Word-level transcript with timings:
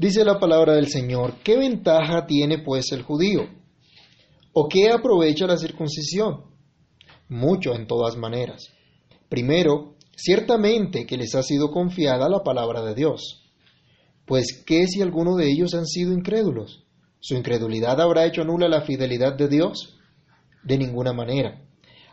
Dice 0.00 0.24
la 0.24 0.38
palabra 0.38 0.76
del 0.76 0.88
Señor, 0.88 1.34
¿qué 1.44 1.58
ventaja 1.58 2.24
tiene 2.24 2.62
pues 2.62 2.90
el 2.92 3.02
judío? 3.02 3.50
¿O 4.54 4.66
qué 4.66 4.90
aprovecha 4.90 5.46
la 5.46 5.58
circuncisión? 5.58 6.46
Mucho 7.28 7.74
en 7.74 7.86
todas 7.86 8.16
maneras. 8.16 8.70
Primero, 9.28 9.96
ciertamente 10.16 11.04
que 11.04 11.18
les 11.18 11.34
ha 11.34 11.42
sido 11.42 11.70
confiada 11.70 12.30
la 12.30 12.42
palabra 12.42 12.80
de 12.82 12.94
Dios. 12.94 13.52
Pues, 14.24 14.64
¿qué 14.64 14.86
si 14.86 15.02
alguno 15.02 15.36
de 15.36 15.50
ellos 15.50 15.74
han 15.74 15.84
sido 15.84 16.14
incrédulos? 16.14 16.82
¿Su 17.18 17.34
incredulidad 17.34 18.00
habrá 18.00 18.24
hecho 18.24 18.42
nula 18.42 18.68
la 18.68 18.80
fidelidad 18.80 19.36
de 19.36 19.48
Dios? 19.48 19.98
De 20.64 20.78
ninguna 20.78 21.12
manera. 21.12 21.60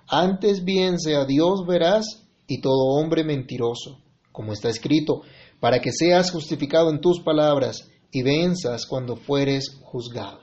Antes 0.09 0.65
bien 0.65 0.99
sea 0.99 1.23
Dios 1.23 1.65
veraz 1.65 2.27
y 2.47 2.59
todo 2.59 2.99
hombre 2.99 3.23
mentiroso, 3.23 4.04
como 4.33 4.51
está 4.51 4.67
escrito, 4.67 5.21
para 5.60 5.80
que 5.80 5.92
seas 5.92 6.32
justificado 6.32 6.89
en 6.89 7.02
tus 7.02 7.21
palabras 7.21 7.89
y 8.12 8.24
venzas 8.24 8.86
cuando 8.86 9.15
fueres 9.15 9.78
juzgado. 9.82 10.39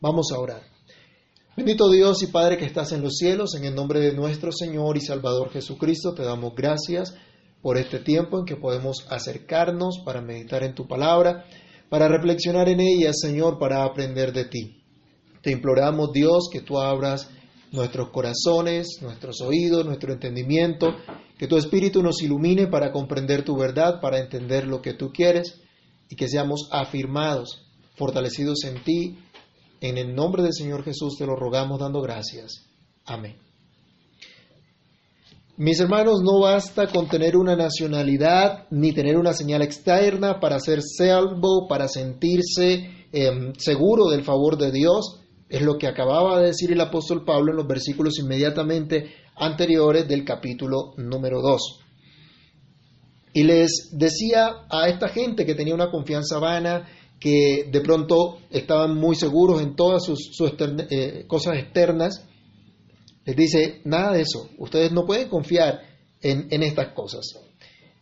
Vamos 0.00 0.32
a 0.32 0.38
orar. 0.38 0.62
Bendito 1.56 1.90
Dios 1.90 2.22
y 2.22 2.28
Padre 2.28 2.56
que 2.56 2.64
estás 2.64 2.92
en 2.92 3.02
los 3.02 3.16
cielos, 3.16 3.54
en 3.54 3.64
el 3.64 3.74
nombre 3.74 4.00
de 4.00 4.14
nuestro 4.14 4.52
Señor 4.52 4.96
y 4.96 5.00
Salvador 5.00 5.50
Jesucristo, 5.50 6.14
te 6.14 6.22
damos 6.22 6.54
gracias 6.54 7.14
por 7.60 7.76
este 7.76 7.98
tiempo 7.98 8.38
en 8.38 8.44
que 8.44 8.56
podemos 8.56 9.06
acercarnos 9.10 10.00
para 10.04 10.22
meditar 10.22 10.64
en 10.64 10.74
tu 10.74 10.88
palabra, 10.88 11.44
para 11.90 12.08
reflexionar 12.08 12.68
en 12.68 12.80
ella, 12.80 13.12
Señor, 13.12 13.58
para 13.58 13.84
aprender 13.84 14.32
de 14.32 14.46
ti. 14.46 14.82
Te 15.42 15.52
imploramos, 15.52 16.12
Dios, 16.12 16.48
que 16.50 16.62
tú 16.62 16.80
abras 16.80 17.28
nuestros 17.72 18.10
corazones, 18.10 18.98
nuestros 19.00 19.40
oídos, 19.40 19.84
nuestro 19.84 20.12
entendimiento, 20.12 20.94
que 21.38 21.48
tu 21.48 21.56
Espíritu 21.56 22.02
nos 22.02 22.22
ilumine 22.22 22.66
para 22.68 22.92
comprender 22.92 23.44
tu 23.44 23.56
verdad, 23.56 24.00
para 24.00 24.18
entender 24.18 24.66
lo 24.66 24.80
que 24.80 24.94
tú 24.94 25.10
quieres 25.12 25.60
y 26.08 26.14
que 26.14 26.28
seamos 26.28 26.68
afirmados, 26.70 27.66
fortalecidos 27.96 28.64
en 28.64 28.84
ti. 28.84 29.18
En 29.80 29.98
el 29.98 30.14
nombre 30.14 30.42
del 30.42 30.52
Señor 30.52 30.84
Jesús 30.84 31.16
te 31.18 31.26
lo 31.26 31.34
rogamos 31.34 31.80
dando 31.80 32.00
gracias. 32.00 32.66
Amén. 33.06 33.36
Mis 35.56 35.80
hermanos, 35.80 36.22
no 36.22 36.40
basta 36.40 36.86
con 36.86 37.08
tener 37.08 37.36
una 37.36 37.56
nacionalidad 37.56 38.66
ni 38.70 38.92
tener 38.92 39.16
una 39.16 39.32
señal 39.32 39.62
externa 39.62 40.40
para 40.40 40.58
ser 40.60 40.80
salvo, 40.82 41.66
para 41.68 41.88
sentirse 41.88 43.06
eh, 43.12 43.52
seguro 43.58 44.08
del 44.08 44.24
favor 44.24 44.56
de 44.56 44.70
Dios. 44.70 45.21
Es 45.52 45.60
lo 45.60 45.76
que 45.76 45.86
acababa 45.86 46.40
de 46.40 46.46
decir 46.46 46.72
el 46.72 46.80
apóstol 46.80 47.26
Pablo 47.26 47.50
en 47.50 47.58
los 47.58 47.66
versículos 47.66 48.18
inmediatamente 48.18 49.12
anteriores 49.36 50.08
del 50.08 50.24
capítulo 50.24 50.94
número 50.96 51.42
2. 51.42 51.80
Y 53.34 53.42
les 53.44 53.90
decía 53.92 54.64
a 54.70 54.88
esta 54.88 55.08
gente 55.08 55.44
que 55.44 55.54
tenía 55.54 55.74
una 55.74 55.90
confianza 55.90 56.38
vana, 56.38 56.88
que 57.20 57.68
de 57.70 57.80
pronto 57.82 58.38
estaban 58.50 58.96
muy 58.96 59.14
seguros 59.14 59.60
en 59.60 59.76
todas 59.76 60.06
sus, 60.06 60.30
eh, 60.88 61.26
cosas 61.26 61.58
externas, 61.58 62.24
les 63.26 63.36
dice, 63.36 63.82
nada 63.84 64.12
de 64.12 64.22
eso, 64.22 64.48
ustedes 64.56 64.90
no 64.90 65.04
pueden 65.04 65.28
confiar 65.28 65.82
en, 66.22 66.48
en 66.50 66.62
estas 66.62 66.94
cosas. 66.94 67.26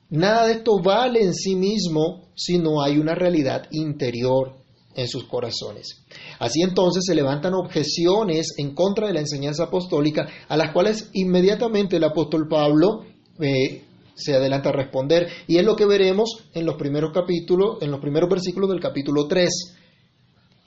Nada 0.08 0.46
de 0.46 0.52
esto 0.52 0.80
vale 0.80 1.20
en 1.20 1.34
sí 1.34 1.56
mismo 1.56 2.30
si 2.36 2.58
no 2.58 2.80
hay 2.80 2.96
una 2.96 3.16
realidad 3.16 3.66
interior 3.72 4.59
en 4.94 5.08
sus 5.08 5.24
corazones. 5.24 6.04
Así 6.38 6.62
entonces 6.62 7.04
se 7.06 7.14
levantan 7.14 7.54
objeciones 7.54 8.54
en 8.58 8.74
contra 8.74 9.06
de 9.06 9.14
la 9.14 9.20
enseñanza 9.20 9.64
apostólica, 9.64 10.28
a 10.48 10.56
las 10.56 10.72
cuales 10.72 11.10
inmediatamente 11.12 11.96
el 11.96 12.04
apóstol 12.04 12.48
Pablo 12.48 13.04
eh, 13.40 13.84
se 14.14 14.34
adelanta 14.34 14.70
a 14.70 14.72
responder, 14.72 15.28
y 15.46 15.58
es 15.58 15.64
lo 15.64 15.76
que 15.76 15.86
veremos 15.86 16.44
en 16.52 16.66
los 16.66 16.76
primeros 16.76 17.12
capítulos, 17.12 17.78
en 17.80 17.90
los 17.90 18.00
primeros 18.00 18.28
versículos 18.28 18.68
del 18.68 18.80
capítulo 18.80 19.26
3, 19.26 19.48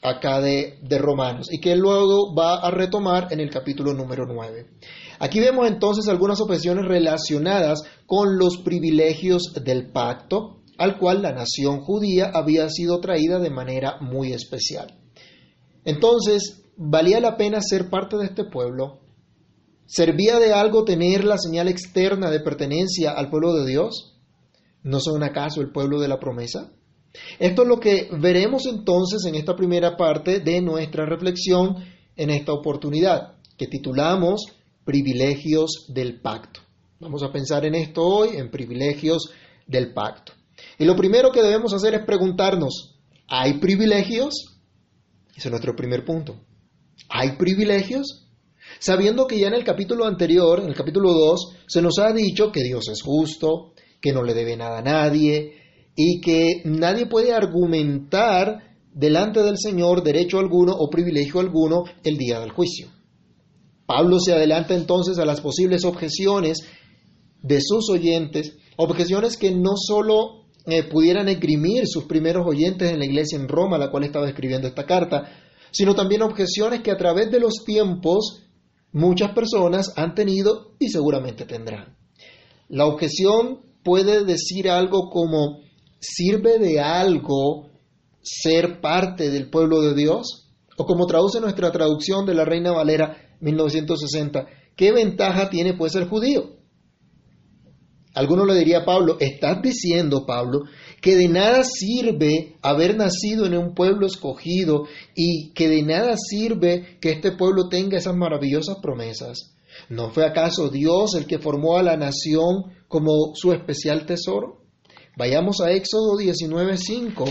acá 0.02 0.42
de, 0.42 0.80
de 0.82 0.98
Romanos, 0.98 1.48
y 1.52 1.60
que 1.60 1.76
luego 1.76 2.34
va 2.36 2.56
a 2.56 2.72
retomar 2.72 3.28
en 3.32 3.40
el 3.40 3.50
capítulo 3.50 3.94
número 3.94 4.26
9. 4.26 4.66
Aquí 5.20 5.39
vemos 5.39 5.67
entonces 5.67 6.08
algunas 6.08 6.42
objeciones 6.42 6.86
relacionadas 6.86 7.83
con 8.06 8.38
los 8.38 8.58
privilegios 8.58 9.54
del 9.64 9.92
pacto, 9.92 10.63
al 10.78 10.98
cual 10.98 11.22
la 11.22 11.32
nación 11.32 11.82
judía 11.82 12.32
había 12.34 12.70
sido 12.70 13.00
traída 13.00 13.39
de 13.39 13.50
manera 13.50 13.98
muy 14.02 14.34
especial. 14.34 15.00
Entonces, 15.86 16.64
¿valía 16.78 17.20
la 17.20 17.38
pena 17.38 17.61
ser 17.61 17.89
parte 17.89 18.17
de 18.17 18.26
este 18.26 18.45
pueblo? 18.45 19.02
¿Servía 19.86 20.39
de 20.39 20.54
algo 20.54 20.86
tener 20.86 21.23
la 21.23 21.38
señal 21.38 21.67
externa 21.67 22.32
de 22.32 22.39
pertenencia 22.39 23.12
al 23.12 23.30
pueblo 23.30 23.54
de 23.54 23.70
Dios? 23.70 24.17
¿No 24.82 25.00
son 25.00 25.23
acaso 25.23 25.62
el 25.62 25.72
pueblo 25.72 26.00
de 26.00 26.08
la 26.08 26.20
promesa? 26.20 26.72
Esto 27.38 27.62
es 27.62 27.67
lo 27.67 27.80
que 27.80 28.10
veremos 28.20 28.66
entonces 28.66 29.26
en 29.26 29.36
esta 29.36 29.56
primera 29.56 29.95
parte 29.95 30.39
de 30.39 30.62
nuestra 30.62 31.06
reflexión 31.06 31.76
en 32.16 32.30
esta 32.30 32.54
oportunidad, 32.54 33.36
que 33.58 33.67
titulamos 33.67 34.45
Privilegios 34.83 35.86
del 35.89 36.22
Pacto. 36.22 36.62
Vamos 37.00 37.22
a 37.22 37.32
pensar 37.32 37.66
en 37.66 37.76
esto 37.76 38.02
hoy, 38.02 38.38
en 38.38 38.50
privilegios 38.50 39.32
del 39.67 39.94
pacto. 39.94 40.33
Y 40.80 40.86
lo 40.86 40.95
primero 40.95 41.32
que 41.32 41.42
debemos 41.42 41.73
hacer 41.73 41.94
es 41.95 42.06
preguntarnos, 42.06 43.00
¿hay 43.28 43.60
privilegios? 43.60 44.60
Ese 45.36 45.48
es 45.48 45.52
nuestro 45.52 45.76
primer 45.76 46.06
punto. 46.06 46.39
¿Hay 47.10 47.38
privilegios? 47.38 48.28
Sabiendo 48.80 49.28
que 49.28 49.39
ya 49.39 49.48
en 49.48 49.54
el 49.54 49.64
capítulo 49.64 50.06
anterior, 50.06 50.60
en 50.60 50.70
el 50.70 50.76
capítulo 50.76 51.12
2, 51.12 51.56
se 51.67 51.82
nos 51.82 52.00
ha 52.00 52.12
dicho 52.12 52.52
que 52.52 52.64
Dios 52.64 52.88
es 52.89 53.02
justo, 53.02 53.73
que 54.02 54.14
no 54.14 54.23
le 54.23 54.33
debe 54.33 54.58
nada 54.58 54.80
a 54.80 54.83
nadie 54.83 55.54
y 55.95 56.22
que 56.22 56.62
nadie 56.66 57.06
puede 57.06 57.33
argumentar 57.33 58.76
delante 58.94 59.42
del 59.42 59.58
Señor 59.58 60.04
derecho 60.04 60.39
alguno 60.39 60.73
o 60.73 60.89
privilegio 60.89 61.39
alguno 61.39 61.83
el 62.04 62.17
día 62.17 62.39
del 62.39 62.52
juicio. 62.52 62.88
Pablo 63.86 64.20
se 64.20 64.33
adelanta 64.33 64.76
entonces 64.76 65.17
a 65.17 65.26
las 65.26 65.42
posibles 65.42 65.83
objeciones 65.83 66.60
de 67.42 67.60
sus 67.62 67.89
oyentes, 67.89 68.58
objeciones 68.78 69.38
que 69.38 69.52
no 69.52 69.73
solo 69.76 70.42
eh, 70.66 70.84
pudieran 70.84 71.28
esgrimir 71.28 71.88
sus 71.88 72.06
primeros 72.06 72.46
oyentes 72.48 72.90
en 72.92 73.00
la 73.00 73.06
iglesia 73.06 73.38
en 73.38 73.48
Roma, 73.48 73.78
la 73.78 73.92
cual 73.92 74.06
estaba 74.06 74.28
escribiendo 74.28 74.68
esta 74.68 74.86
carta, 74.86 75.30
sino 75.72 75.94
también 75.94 76.22
objeciones 76.22 76.82
que 76.82 76.92
a 76.92 76.98
través 76.98 77.30
de 77.32 77.40
los 77.40 77.64
tiempos 77.66 78.44
muchas 78.94 79.32
personas 79.34 79.92
han 79.98 80.16
tenido 80.16 80.76
y 80.80 80.90
seguramente 80.90 81.46
tendrán. 81.46 81.98
La 82.70 82.86
objeción 82.86 83.60
puede 83.84 84.24
decir 84.24 84.70
algo 84.70 85.10
como, 85.10 85.60
¿sirve 86.00 86.60
de 86.60 86.80
algo 86.80 87.70
ser 88.22 88.80
parte 88.80 89.30
del 89.30 89.50
pueblo 89.50 89.82
de 89.82 89.95
Dios? 89.95 90.50
O 90.78 90.86
como 90.86 91.06
traduce 91.06 91.42
nuestra 91.42 91.72
traducción 91.72 92.26
de 92.26 92.36
la 92.36 92.45
Reina 92.45 92.72
Valera 92.72 93.36
1960, 93.42 94.48
¿qué 94.76 94.92
ventaja 94.92 95.50
tiene 95.50 95.74
pues 95.74 95.95
el 95.95 96.08
judío? 96.08 96.63
Alguno 98.14 98.46
le 98.46 98.54
diría 98.56 98.86
Pablo, 98.86 99.18
estás 99.20 99.62
diciendo, 99.62 100.26
Pablo, 100.26 100.66
que 101.02 101.16
de 101.16 101.28
nada 101.28 101.64
sirve 101.64 102.58
haber 102.62 102.96
nacido 102.96 103.46
en 103.46 103.58
un 103.58 103.74
pueblo 103.74 104.06
escogido 104.06 104.86
y 105.16 105.52
que 105.54 105.68
de 105.68 105.82
nada 105.82 106.16
sirve 106.18 107.00
que 107.02 107.12
este 107.12 107.32
pueblo 107.32 107.70
tenga 107.70 107.98
esas 107.98 108.16
maravillosas 108.16 108.78
promesas. 108.82 109.56
¿No 109.90 110.12
fue 110.12 110.26
acaso 110.26 110.70
Dios 110.70 111.16
el 111.16 111.26
que 111.26 111.40
formó 111.40 111.78
a 111.78 111.84
la 111.84 111.98
nación 111.98 112.74
como 112.88 113.34
su 113.34 113.52
especial 113.52 114.06
tesoro? 114.06 114.62
Vayamos 115.18 115.62
a 115.62 115.72
Éxodo 115.72 116.16
19:5 116.18 117.26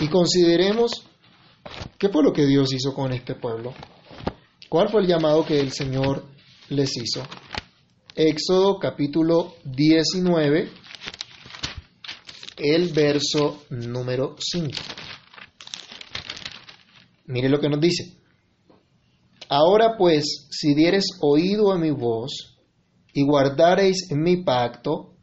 y 0.00 0.08
consideremos 0.08 1.06
qué 1.98 2.10
fue 2.10 2.22
lo 2.22 2.32
que 2.32 2.46
Dios 2.46 2.72
hizo 2.74 2.92
con 2.92 3.12
este 3.12 3.34
pueblo. 3.34 3.72
¿Cuál 4.68 4.90
fue 4.90 5.00
el 5.02 5.06
llamado 5.06 5.44
que 5.44 5.60
el 5.60 5.72
Señor 5.72 6.24
les 6.68 6.96
hizo? 6.96 7.22
Éxodo 8.14 8.78
capítulo 8.78 9.54
19, 9.64 10.68
el 12.58 12.92
verso 12.92 13.64
número 13.70 14.36
5. 14.38 14.68
Mire 17.28 17.48
lo 17.48 17.58
que 17.58 17.70
nos 17.70 17.80
dice. 17.80 18.18
Ahora 19.48 19.96
pues, 19.96 20.46
si 20.50 20.74
dieres 20.74 21.06
oído 21.22 21.72
a 21.72 21.78
mi 21.78 21.90
voz 21.90 22.58
y 23.14 23.24
guardareis 23.24 24.08
mi 24.10 24.44
pacto, 24.44 25.14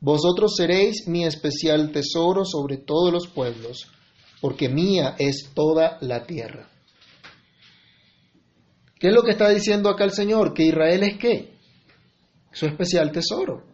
vosotros 0.00 0.56
seréis 0.56 1.06
mi 1.06 1.24
especial 1.24 1.92
tesoro 1.92 2.44
sobre 2.44 2.78
todos 2.78 3.12
los 3.12 3.28
pueblos, 3.28 3.86
porque 4.40 4.68
mía 4.68 5.14
es 5.16 5.50
toda 5.54 5.96
la 6.00 6.24
tierra. 6.26 6.68
¿Qué 8.98 9.08
es 9.08 9.14
lo 9.14 9.22
que 9.22 9.30
está 9.30 9.48
diciendo 9.48 9.88
acá 9.88 10.02
el 10.02 10.12
Señor? 10.12 10.54
¿Que 10.54 10.64
Israel 10.64 11.04
es 11.04 11.18
qué? 11.18 11.51
Su 12.52 12.66
especial 12.66 13.12
tesoro. 13.12 13.64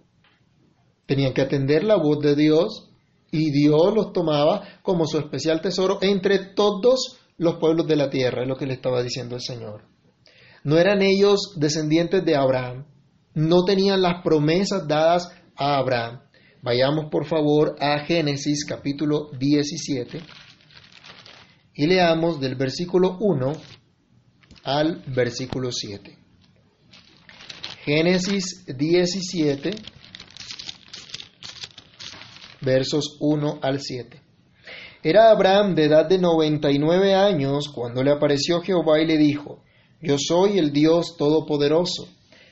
Tenían 1.07 1.33
que 1.33 1.43
atender 1.43 1.85
la 1.85 1.97
voz 1.97 2.21
de 2.21 2.35
Dios 2.35 2.91
y 3.31 3.51
Dios 3.51 3.95
los 3.95 4.13
tomaba 4.13 4.63
como 4.83 5.07
su 5.07 5.19
especial 5.19 5.61
tesoro 5.61 5.99
entre 6.01 6.39
todos 6.55 7.19
los 7.37 7.57
pueblos 7.57 7.87
de 7.87 7.97
la 7.97 8.11
tierra, 8.11 8.43
es 8.43 8.49
lo 8.49 8.57
que 8.57 8.67
le 8.67 8.75
estaba 8.75 9.03
diciendo 9.03 9.37
el 9.37 9.43
Señor. 9.43 9.85
No 10.65 10.77
eran 10.77 11.03
ellos 11.03 11.55
descendientes 11.57 12.25
de 12.25 12.37
Abraham, 12.37 12.87
no 13.35 13.65
tenían 13.65 14.03
las 14.03 14.23
promesas 14.23 14.89
dadas 14.89 15.31
a 15.55 15.77
Abraham, 15.77 16.21
Vayamos 16.61 17.07
por 17.09 17.25
favor 17.27 17.77
a 17.79 18.01
Génesis 18.01 18.65
capítulo 18.67 19.31
17 19.39 20.21
y 21.75 21.87
leamos 21.87 22.41
del 22.41 22.57
versículo 22.57 23.17
1 23.21 23.53
al 24.65 25.05
versículo 25.07 25.71
7. 25.71 26.19
Génesis 27.89 28.67
17, 28.67 29.71
versos 32.61 33.17
1 33.19 33.61
al 33.63 33.81
7. 33.81 34.21
Era 35.03 35.31
Abraham 35.31 35.75
de 35.75 35.85
edad 35.85 36.07
de 36.07 36.19
99 36.19 37.15
años 37.15 37.71
cuando 37.75 38.03
le 38.03 38.11
apareció 38.11 38.61
Jehová 38.61 39.01
y 39.01 39.07
le 39.07 39.17
dijo, 39.17 39.63
Yo 40.03 40.17
soy 40.19 40.59
el 40.59 40.71
Dios 40.71 41.17
Todopoderoso, 41.17 42.11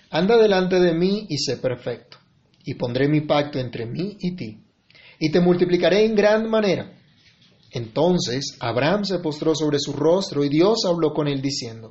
anda 0.09 0.39
delante 0.39 0.81
de 0.81 0.95
mí 0.95 1.27
y 1.29 1.37
sé 1.37 1.59
perfecto, 1.59 2.17
y 2.65 2.73
pondré 2.73 3.07
mi 3.07 3.21
pacto 3.21 3.59
entre 3.59 3.85
mí 3.85 4.17
y 4.19 4.37
ti, 4.37 4.63
y 5.21 5.31
te 5.31 5.41
multiplicaré 5.41 6.07
en 6.07 6.15
gran 6.15 6.49
manera. 6.49 6.99
Entonces 7.73 8.57
Abraham 8.59 9.05
se 9.05 9.19
postró 9.19 9.55
sobre 9.55 9.81
su 9.81 9.93
rostro 9.93 10.47
y 10.47 10.49
Dios 10.49 10.87
habló 10.87 11.13
con 11.13 11.29
él 11.29 11.43
diciendo, 11.43 11.91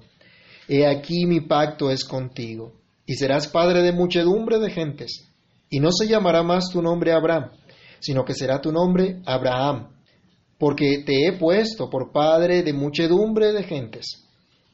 He 0.68 0.88
aquí 0.88 1.28
mi 1.28 1.42
pacto 1.42 1.92
es 1.92 2.06
contigo, 2.06 2.74
y 3.06 3.16
serás 3.16 3.48
padre 3.48 3.82
de 3.82 3.92
muchedumbre 3.92 4.60
de 4.60 4.72
gentes, 4.72 5.30
y 5.70 5.80
no 5.80 5.92
se 5.92 6.08
llamará 6.08 6.44
más 6.44 6.70
tu 6.72 6.82
nombre 6.82 7.12
Abraham, 7.12 7.52
sino 8.00 8.24
que 8.26 8.34
será 8.34 8.62
tu 8.62 8.72
nombre 8.72 9.22
Abraham 9.26 9.96
porque 10.58 11.04
te 11.06 11.28
he 11.28 11.34
puesto 11.34 11.90
por 11.90 12.12
padre 12.12 12.64
de 12.64 12.74
muchedumbre 12.74 13.52
de 13.52 13.64
gentes, 13.64 14.24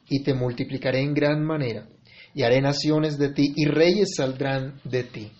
y 0.08 0.22
te 0.22 0.34
multiplicaré 0.34 1.00
en 1.00 1.14
gran 1.14 1.44
manera, 1.44 1.88
y 2.34 2.42
haré 2.42 2.60
naciones 2.60 3.18
de 3.18 3.30
ti, 3.30 3.52
y 3.56 3.66
reyes 3.66 4.10
saldrán 4.16 4.80
de 4.84 5.04
ti. 5.04 5.32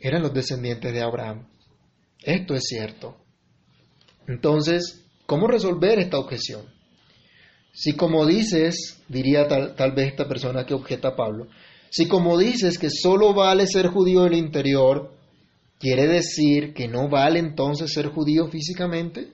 Eran 0.00 0.22
los 0.22 0.32
descendientes 0.32 0.92
de 0.92 1.02
Abraham. 1.02 1.48
Esto 2.22 2.54
es 2.54 2.64
cierto. 2.64 3.16
Entonces, 4.26 5.04
¿cómo 5.26 5.48
resolver 5.48 5.98
esta 5.98 6.18
objeción? 6.18 6.66
Si 7.78 7.94
como 7.94 8.26
dices, 8.26 9.02
diría 9.08 9.46
tal, 9.46 9.76
tal 9.76 9.92
vez 9.92 10.08
esta 10.08 10.26
persona 10.26 10.66
que 10.66 10.74
objeta 10.74 11.08
a 11.08 11.16
Pablo, 11.16 11.46
si 11.90 12.08
como 12.08 12.36
dices 12.36 12.78
que 12.78 12.90
solo 12.90 13.34
vale 13.34 13.66
ser 13.66 13.86
judío 13.86 14.26
el 14.26 14.34
interior, 14.34 15.12
¿Quiere 15.78 16.08
decir 16.08 16.74
que 16.74 16.88
no 16.88 17.08
vale 17.08 17.38
entonces 17.38 17.92
ser 17.92 18.08
judío 18.08 18.48
físicamente? 18.48 19.32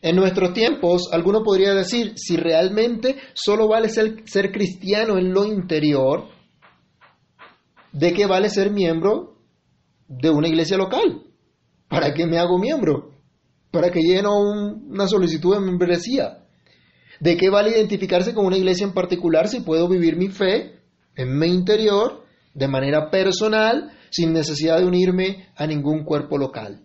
En 0.00 0.16
nuestros 0.16 0.54
tiempos, 0.54 1.10
alguno 1.12 1.42
podría 1.44 1.74
decir, 1.74 2.14
si 2.16 2.36
realmente 2.36 3.16
solo 3.34 3.68
vale 3.68 3.88
ser, 3.88 4.50
cristiano 4.50 5.18
en 5.18 5.32
lo 5.32 5.44
interior, 5.44 6.28
¿de 7.92 8.12
qué 8.14 8.26
vale 8.26 8.48
ser 8.48 8.70
miembro 8.70 9.36
de 10.08 10.30
una 10.30 10.48
iglesia 10.48 10.78
local? 10.78 11.22
¿Para 11.88 12.14
qué 12.14 12.26
me 12.26 12.38
hago 12.38 12.58
miembro? 12.58 13.10
¿Para 13.70 13.90
qué 13.90 14.00
lleno 14.00 14.40
una 14.40 15.06
solicitud 15.06 15.54
de 15.54 15.60
membresía? 15.60 16.41
¿De 17.22 17.36
qué 17.36 17.50
vale 17.50 17.70
identificarse 17.70 18.34
con 18.34 18.46
una 18.46 18.56
iglesia 18.56 18.84
en 18.84 18.94
particular 18.94 19.46
si 19.46 19.60
puedo 19.60 19.86
vivir 19.86 20.16
mi 20.16 20.26
fe 20.26 20.80
en 21.14 21.38
mi 21.38 21.46
interior 21.46 22.24
de 22.52 22.66
manera 22.66 23.12
personal 23.12 23.92
sin 24.10 24.32
necesidad 24.32 24.80
de 24.80 24.86
unirme 24.86 25.46
a 25.54 25.68
ningún 25.68 26.02
cuerpo 26.02 26.36
local. 26.36 26.84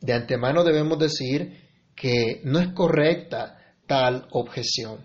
De 0.00 0.12
antemano 0.12 0.62
debemos 0.62 1.00
decir 1.00 1.64
que 1.96 2.40
no 2.44 2.60
es 2.60 2.68
correcta 2.68 3.58
tal 3.88 4.28
objeción. 4.30 5.04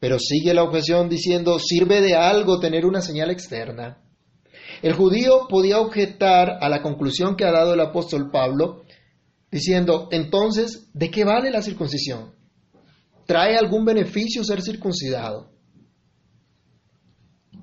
Pero 0.00 0.18
sigue 0.18 0.54
la 0.54 0.62
objeción 0.62 1.10
diciendo, 1.10 1.58
¿sirve 1.58 2.00
de 2.00 2.14
algo 2.14 2.60
tener 2.60 2.86
una 2.86 3.02
señal 3.02 3.30
externa? 3.30 3.98
El 4.80 4.94
judío 4.94 5.46
podía 5.46 5.78
objetar 5.78 6.56
a 6.62 6.70
la 6.70 6.80
conclusión 6.80 7.36
que 7.36 7.44
ha 7.44 7.52
dado 7.52 7.74
el 7.74 7.80
apóstol 7.80 8.30
Pablo, 8.32 8.84
diciendo, 9.50 10.08
entonces, 10.10 10.88
¿de 10.94 11.10
qué 11.10 11.24
vale 11.24 11.50
la 11.50 11.60
circuncisión? 11.60 12.37
¿Trae 13.28 13.58
algún 13.58 13.84
beneficio 13.84 14.42
ser 14.42 14.62
circuncidado? 14.62 15.50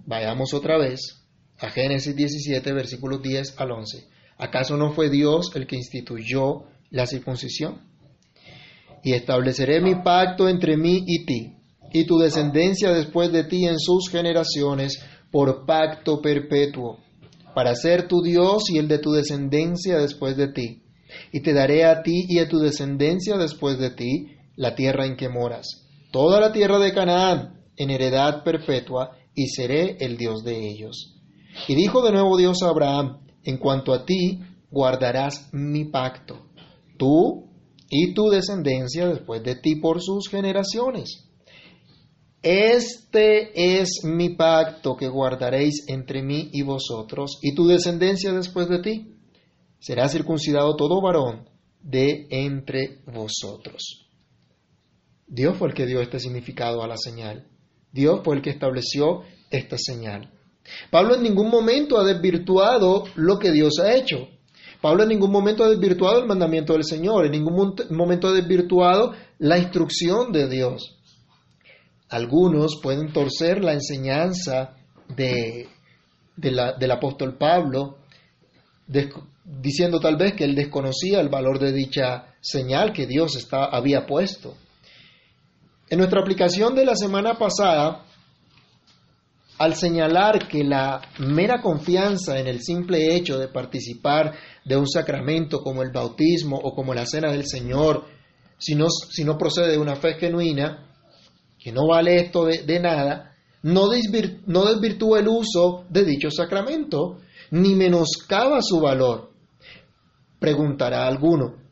Vayamos 0.05 0.53
otra 0.53 0.77
vez 0.77 1.25
a 1.57 1.71
Génesis 1.71 2.15
17, 2.15 2.71
versículos 2.71 3.19
10 3.23 3.55
al 3.57 3.71
11. 3.71 4.07
¿Acaso 4.37 4.77
no 4.77 4.91
fue 4.91 5.09
Dios 5.09 5.49
el 5.55 5.65
que 5.65 5.75
instituyó 5.75 6.65
la 6.91 7.07
circuncisión? 7.07 7.81
Y 9.03 9.13
estableceré 9.13 9.81
mi 9.81 9.95
pacto 10.03 10.47
entre 10.47 10.77
mí 10.77 11.03
y 11.07 11.25
ti, 11.25 11.55
y 11.91 12.05
tu 12.05 12.19
descendencia 12.19 12.91
después 12.91 13.31
de 13.31 13.45
ti 13.45 13.65
en 13.65 13.79
sus 13.79 14.07
generaciones, 14.11 15.03
por 15.31 15.65
pacto 15.65 16.21
perpetuo, 16.21 16.99
para 17.55 17.73
ser 17.73 18.07
tu 18.07 18.21
Dios 18.21 18.69
y 18.69 18.77
el 18.77 18.87
de 18.87 18.99
tu 18.99 19.13
descendencia 19.13 19.97
después 19.97 20.37
de 20.37 20.47
ti. 20.47 20.83
Y 21.31 21.39
te 21.39 21.53
daré 21.53 21.85
a 21.85 22.03
ti 22.03 22.25
y 22.29 22.37
a 22.37 22.47
tu 22.47 22.59
descendencia 22.59 23.35
después 23.37 23.79
de 23.79 23.89
ti 23.89 24.35
la 24.55 24.75
tierra 24.75 25.05
en 25.05 25.15
que 25.15 25.29
moras, 25.29 25.87
toda 26.11 26.39
la 26.39 26.51
tierra 26.51 26.79
de 26.79 26.93
Canaán, 26.93 27.61
en 27.77 27.89
heredad 27.89 28.43
perpetua, 28.43 29.17
y 29.33 29.47
seré 29.47 29.97
el 29.99 30.17
Dios 30.17 30.43
de 30.43 30.69
ellos 30.69 31.15
y 31.67 31.75
dijo 31.75 32.01
de 32.03 32.11
nuevo 32.11 32.37
Dios 32.37 32.61
a 32.63 32.69
Abraham, 32.69 33.19
en 33.43 33.57
cuanto 33.57 33.93
a 33.93 34.05
ti, 34.05 34.39
guardarás 34.69 35.49
mi 35.53 35.85
pacto, 35.85 36.47
tú 36.97 37.49
y 37.89 38.13
tu 38.13 38.29
descendencia 38.29 39.07
después 39.07 39.43
de 39.43 39.55
ti 39.55 39.75
por 39.75 40.01
sus 40.01 40.27
generaciones. 40.29 41.29
Este 42.41 43.79
es 43.79 44.03
mi 44.03 44.35
pacto 44.35 44.95
que 44.95 45.07
guardaréis 45.07 45.85
entre 45.87 46.21
mí 46.21 46.49
y 46.51 46.61
vosotros 46.61 47.39
y 47.41 47.55
tu 47.55 47.65
descendencia 47.65 48.33
después 48.33 48.69
de 48.69 48.79
ti. 48.79 49.15
Será 49.79 50.09
circuncidado 50.09 50.75
todo 50.75 51.01
varón 51.01 51.49
de 51.81 52.27
entre 52.29 53.01
vosotros. 53.07 54.04
Dios 55.27 55.57
fue 55.57 55.69
el 55.69 55.73
que 55.73 55.85
dio 55.85 56.01
este 56.01 56.19
significado 56.19 56.83
a 56.83 56.87
la 56.87 56.97
señal. 56.97 57.47
Dios 57.91 58.21
fue 58.23 58.35
el 58.35 58.41
que 58.41 58.49
estableció 58.49 59.23
esta 59.49 59.77
señal. 59.77 60.31
Pablo 60.89 61.15
en 61.15 61.23
ningún 61.23 61.49
momento 61.49 61.99
ha 61.99 62.03
desvirtuado 62.03 63.05
lo 63.15 63.39
que 63.39 63.51
Dios 63.51 63.79
ha 63.79 63.95
hecho. 63.95 64.27
Pablo 64.81 65.03
en 65.03 65.09
ningún 65.09 65.31
momento 65.31 65.63
ha 65.63 65.69
desvirtuado 65.69 66.19
el 66.19 66.27
mandamiento 66.27 66.73
del 66.73 66.83
Señor, 66.83 67.25
en 67.25 67.31
ningún 67.31 67.75
momento 67.91 68.27
ha 68.27 68.33
desvirtuado 68.33 69.13
la 69.39 69.57
instrucción 69.57 70.31
de 70.31 70.47
Dios. 70.47 70.97
Algunos 72.09 72.79
pueden 72.83 73.11
torcer 73.11 73.63
la 73.63 73.73
enseñanza 73.73 74.75
de, 75.15 75.67
del 76.35 76.91
apóstol 76.91 77.37
Pablo, 77.37 77.97
diciendo 79.43 79.99
tal 79.99 80.17
vez 80.17 80.33
que 80.33 80.43
él 80.43 80.55
desconocía 80.55 81.19
el 81.19 81.29
valor 81.29 81.59
de 81.59 81.71
dicha 81.71 82.35
señal 82.41 82.93
que 82.93 83.07
Dios 83.07 83.47
había 83.51 84.05
puesto. 84.05 84.55
En 85.87 85.99
nuestra 85.99 86.21
aplicación 86.21 86.73
de 86.73 86.83
la 86.83 86.95
semana 86.95 87.37
pasada, 87.37 88.05
al 89.59 89.75
señalar 89.75 90.47
que 90.47 90.63
la 90.63 90.99
mera 91.19 91.61
confianza 91.61 92.39
en 92.39 92.47
el 92.47 92.61
simple 92.61 93.15
hecho 93.15 93.37
de 93.37 93.47
participar 93.47 94.33
de 94.65 94.75
un 94.75 94.87
sacramento 94.87 95.61
como 95.61 95.83
el 95.83 95.91
bautismo 95.91 96.57
o 96.57 96.73
como 96.73 96.93
la 96.93 97.05
cena 97.05 97.31
del 97.31 97.45
Señor, 97.45 98.05
si 98.57 98.73
no, 98.73 98.89
si 98.89 99.23
no 99.23 99.37
procede 99.37 99.73
de 99.73 99.77
una 99.77 99.95
fe 99.95 100.15
genuina, 100.15 100.89
que 101.59 101.71
no 101.71 101.87
vale 101.87 102.17
esto 102.17 102.45
de, 102.45 102.79
nada, 102.79 103.35
no, 103.61 103.89
no 104.47 104.65
desvirtúa 104.65 105.19
el 105.19 105.27
uso 105.27 105.85
de 105.89 106.03
dicho 106.03 106.29
sacramento, 106.31 107.19
ni 107.51 107.75
menoscaba 107.75 108.59
su 108.61 108.79
valor. 108.79 109.31
Preguntará 110.39 111.07
alguno, 111.07 111.64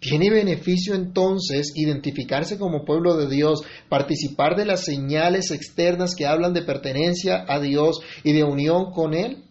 ¿Tiene 0.00 0.30
beneficio 0.30 0.94
entonces 0.94 1.72
identificarse 1.74 2.58
como 2.58 2.86
pueblo 2.86 3.16
de 3.16 3.28
Dios, 3.28 3.60
participar 3.90 4.56
de 4.56 4.64
las 4.64 4.82
señales 4.82 5.50
externas 5.50 6.14
que 6.16 6.26
hablan 6.26 6.54
de 6.54 6.62
pertenencia 6.62 7.44
a 7.46 7.60
Dios 7.60 8.00
y 8.24 8.32
de 8.32 8.42
unión 8.42 8.92
con 8.92 9.12
Él? 9.12 9.44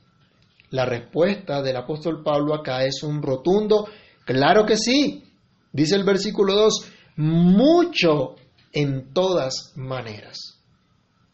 La 0.71 0.85
respuesta 0.85 1.61
del 1.61 1.77
apóstol 1.77 2.23
Pablo 2.23 2.55
acá 2.55 2.83
es 2.83 3.03
un 3.03 3.21
rotundo, 3.21 3.87
claro 4.25 4.65
que 4.65 4.75
sí, 4.75 5.23
dice 5.71 5.95
el 5.95 6.03
versículo 6.03 6.55
2, 6.55 6.91
mucho 7.17 8.35
en 8.73 9.13
todas 9.13 9.73
maneras, 9.75 10.59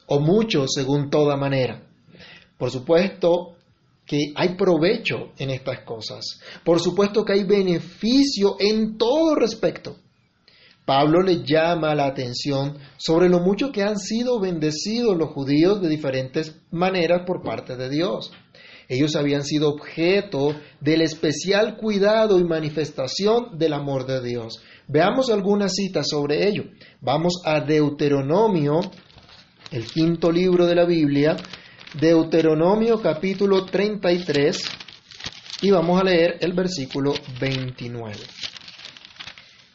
o 0.08 0.20
mucho 0.20 0.68
según 0.68 1.10
toda 1.10 1.38
manera. 1.38 1.88
Por 2.58 2.70
supuesto, 2.70 3.55
que 4.06 4.34
hay 4.36 4.56
provecho 4.56 5.32
en 5.38 5.50
estas 5.50 5.80
cosas. 5.82 6.40
Por 6.64 6.80
supuesto 6.80 7.26
que 7.26 7.34
hay 7.34 7.44
beneficio 7.44 8.56
en 8.60 8.98
todo 8.98 9.36
respecto. 9.36 9.98
Pablo 10.86 11.22
le 11.24 11.44
llama 11.44 11.96
la 11.96 12.06
atención 12.06 12.78
sobre 12.98 13.28
lo 13.28 13.40
mucho 13.40 13.72
que 13.72 13.82
han 13.82 13.98
sido 13.98 14.40
bendecidos 14.40 15.18
los 15.18 15.30
judíos 15.30 15.82
de 15.82 15.90
diferentes 15.90 16.62
maneras 16.70 17.24
por 17.26 17.42
parte 17.42 17.76
de 17.76 17.90
Dios. 17.90 18.32
Ellos 18.88 19.16
habían 19.16 19.44
sido 19.44 19.70
objeto 19.70 20.56
del 20.80 21.02
especial 21.02 21.76
cuidado 21.76 22.38
y 22.38 22.44
manifestación 22.44 23.58
del 23.58 23.74
amor 23.74 24.06
de 24.06 24.22
Dios. 24.22 24.62
Veamos 24.88 25.32
algunas 25.32 25.74
citas 25.74 26.08
sobre 26.08 26.48
ello. 26.48 26.66
Vamos 27.02 27.42
a 27.44 27.62
Deuteronomio, 27.62 28.82
el 29.72 29.88
quinto 29.88 30.32
libro 30.32 30.68
de 30.68 30.76
la 30.76 30.86
Biblia, 30.86 31.36
Deuteronomio 32.00 33.02
capítulo 33.02 33.64
33 33.64 34.58
Y 35.62 35.72
vamos 35.72 36.02
a 36.02 36.04
leer 36.04 36.40
el 36.42 36.52
versículo 36.52 37.14
29. 37.40 38.18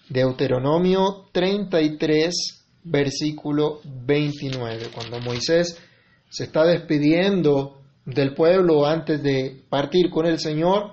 Deuteronomio 0.07 1.29
33, 1.33 2.35
versículo 2.85 3.81
29. 3.85 4.91
Cuando 4.95 5.19
Moisés 5.21 5.81
se 6.29 6.45
está 6.45 6.67
despidiendo 6.67 7.79
del 8.05 8.35
pueblo 8.35 8.85
antes 8.85 9.23
de 9.23 9.63
partir 9.71 10.11
con 10.11 10.27
el 10.27 10.39
Señor, 10.39 10.93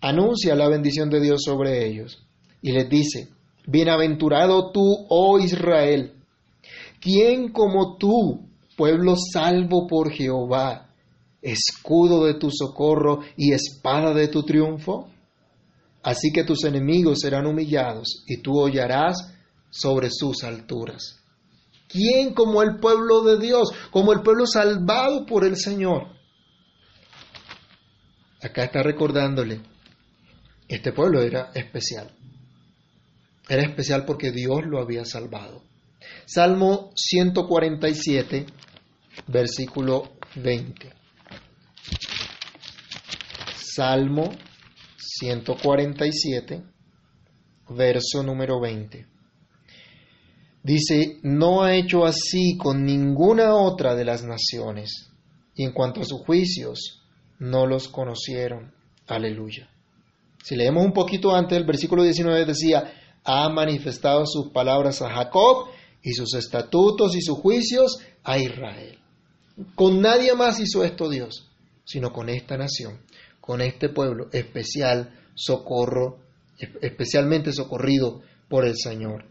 anuncia 0.00 0.56
la 0.56 0.68
bendición 0.68 1.10
de 1.10 1.20
Dios 1.20 1.42
sobre 1.44 1.86
ellos 1.86 2.26
y 2.60 2.72
les 2.72 2.88
dice, 2.90 3.28
Bienaventurado 3.68 4.72
tú, 4.72 5.06
oh 5.08 5.38
Israel, 5.38 6.12
¿quién 7.00 7.52
como 7.52 7.96
tú, 7.96 8.48
pueblo 8.76 9.14
salvo 9.16 9.86
por 9.86 10.10
Jehová, 10.10 10.90
escudo 11.42 12.26
de 12.26 12.34
tu 12.34 12.50
socorro 12.50 13.20
y 13.36 13.52
espada 13.52 14.12
de 14.14 14.28
tu 14.28 14.42
triunfo? 14.42 15.08
Así 16.02 16.30
que 16.32 16.44
tus 16.44 16.64
enemigos 16.64 17.20
serán 17.20 17.46
humillados 17.46 18.22
y 18.26 18.36
tú 18.36 18.58
hollarás 18.60 19.32
sobre 19.70 20.08
sus 20.10 20.44
alturas. 20.44 21.20
¿Quién 21.88 22.34
como 22.34 22.62
el 22.62 22.76
pueblo 22.78 23.22
de 23.22 23.38
Dios, 23.38 23.70
como 23.90 24.12
el 24.12 24.22
pueblo 24.22 24.46
salvado 24.46 25.26
por 25.26 25.44
el 25.44 25.56
Señor? 25.56 26.08
Acá 28.42 28.64
está 28.64 28.82
recordándole, 28.82 29.60
este 30.68 30.92
pueblo 30.92 31.20
era 31.20 31.50
especial. 31.54 32.10
Era 33.48 33.62
especial 33.62 34.04
porque 34.04 34.32
Dios 34.32 34.64
lo 34.66 34.80
había 34.80 35.04
salvado. 35.04 35.62
Salmo 36.24 36.90
147, 36.94 38.46
versículo 39.28 40.16
20. 40.36 40.92
Salmo 43.56 44.32
147, 44.96 46.62
verso 47.70 48.22
número 48.22 48.60
20. 48.60 49.06
Dice, 50.62 51.18
no 51.22 51.62
ha 51.62 51.74
hecho 51.76 52.04
así 52.04 52.56
con 52.56 52.84
ninguna 52.84 53.54
otra 53.54 53.94
de 53.94 54.04
las 54.04 54.24
naciones, 54.24 55.12
y 55.54 55.64
en 55.64 55.72
cuanto 55.72 56.00
a 56.00 56.04
sus 56.04 56.22
juicios, 56.22 57.02
no 57.38 57.66
los 57.66 57.88
conocieron. 57.88 58.74
Aleluya. 59.06 59.68
Si 60.42 60.56
leemos 60.56 60.84
un 60.84 60.92
poquito 60.92 61.34
antes, 61.34 61.56
el 61.56 61.64
versículo 61.64 62.02
19 62.02 62.44
decía, 62.44 62.92
ha 63.24 63.48
manifestado 63.48 64.24
sus 64.26 64.50
palabras 64.52 65.02
a 65.02 65.10
Jacob 65.10 65.68
y 66.06 66.12
sus 66.12 66.34
estatutos 66.34 67.16
y 67.16 67.20
sus 67.20 67.36
juicios 67.36 67.98
a 68.22 68.38
Israel. 68.38 68.96
Con 69.74 70.00
nadie 70.00 70.34
más 70.34 70.60
hizo 70.60 70.84
esto 70.84 71.08
Dios, 71.08 71.48
sino 71.84 72.12
con 72.12 72.28
esta 72.28 72.56
nación, 72.56 73.00
con 73.40 73.60
este 73.60 73.88
pueblo 73.88 74.28
especial, 74.32 75.18
socorro, 75.34 76.20
especialmente 76.80 77.52
socorrido 77.52 78.22
por 78.48 78.64
el 78.64 78.76
Señor. 78.76 79.24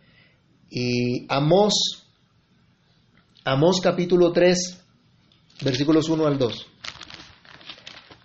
Y 0.70 1.26
Amós, 1.30 1.76
Amós 3.46 3.80
capítulo 3.80 4.34
3, 4.34 4.78
versículos 5.62 6.10
1 6.10 6.28
al 6.28 6.38
2. 6.38 6.68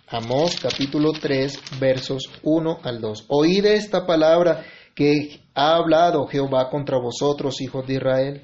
Amós 0.09 0.57
capítulo 0.61 1.13
3, 1.13 1.79
versos 1.79 2.23
1 2.43 2.79
al 2.83 2.99
2. 2.99 3.25
Oíd 3.29 3.65
esta 3.65 4.05
palabra 4.05 4.65
que 4.95 5.41
ha 5.55 5.75
hablado 5.75 6.27
Jehová 6.27 6.69
contra 6.69 6.97
vosotros, 6.97 7.61
hijos 7.61 7.85
de 7.87 7.95
Israel, 7.95 8.41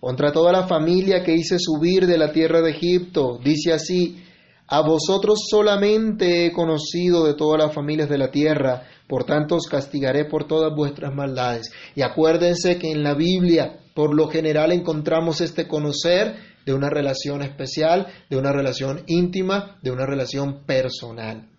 contra 0.00 0.32
toda 0.32 0.52
la 0.52 0.66
familia 0.66 1.22
que 1.22 1.34
hice 1.34 1.58
subir 1.58 2.06
de 2.06 2.18
la 2.18 2.32
tierra 2.32 2.60
de 2.60 2.70
Egipto. 2.70 3.38
Dice 3.42 3.72
así, 3.72 4.22
a 4.66 4.80
vosotros 4.80 5.40
solamente 5.48 6.46
he 6.46 6.52
conocido 6.52 7.24
de 7.24 7.34
todas 7.34 7.62
las 7.62 7.74
familias 7.74 8.08
de 8.08 8.18
la 8.18 8.30
tierra, 8.30 8.84
por 9.06 9.24
tanto 9.24 9.56
os 9.56 9.66
castigaré 9.66 10.24
por 10.24 10.48
todas 10.48 10.74
vuestras 10.74 11.14
maldades. 11.14 11.70
Y 11.94 12.02
acuérdense 12.02 12.78
que 12.78 12.90
en 12.90 13.02
la 13.02 13.14
Biblia, 13.14 13.80
por 13.94 14.14
lo 14.14 14.28
general, 14.28 14.72
encontramos 14.72 15.40
este 15.40 15.68
conocer 15.68 16.36
de 16.64 16.74
una 16.74 16.88
relación 16.88 17.42
especial, 17.42 18.06
de 18.30 18.36
una 18.36 18.50
relación 18.52 19.02
íntima, 19.06 19.78
de 19.82 19.90
una 19.90 20.06
relación 20.06 20.64
personal. 20.64 21.51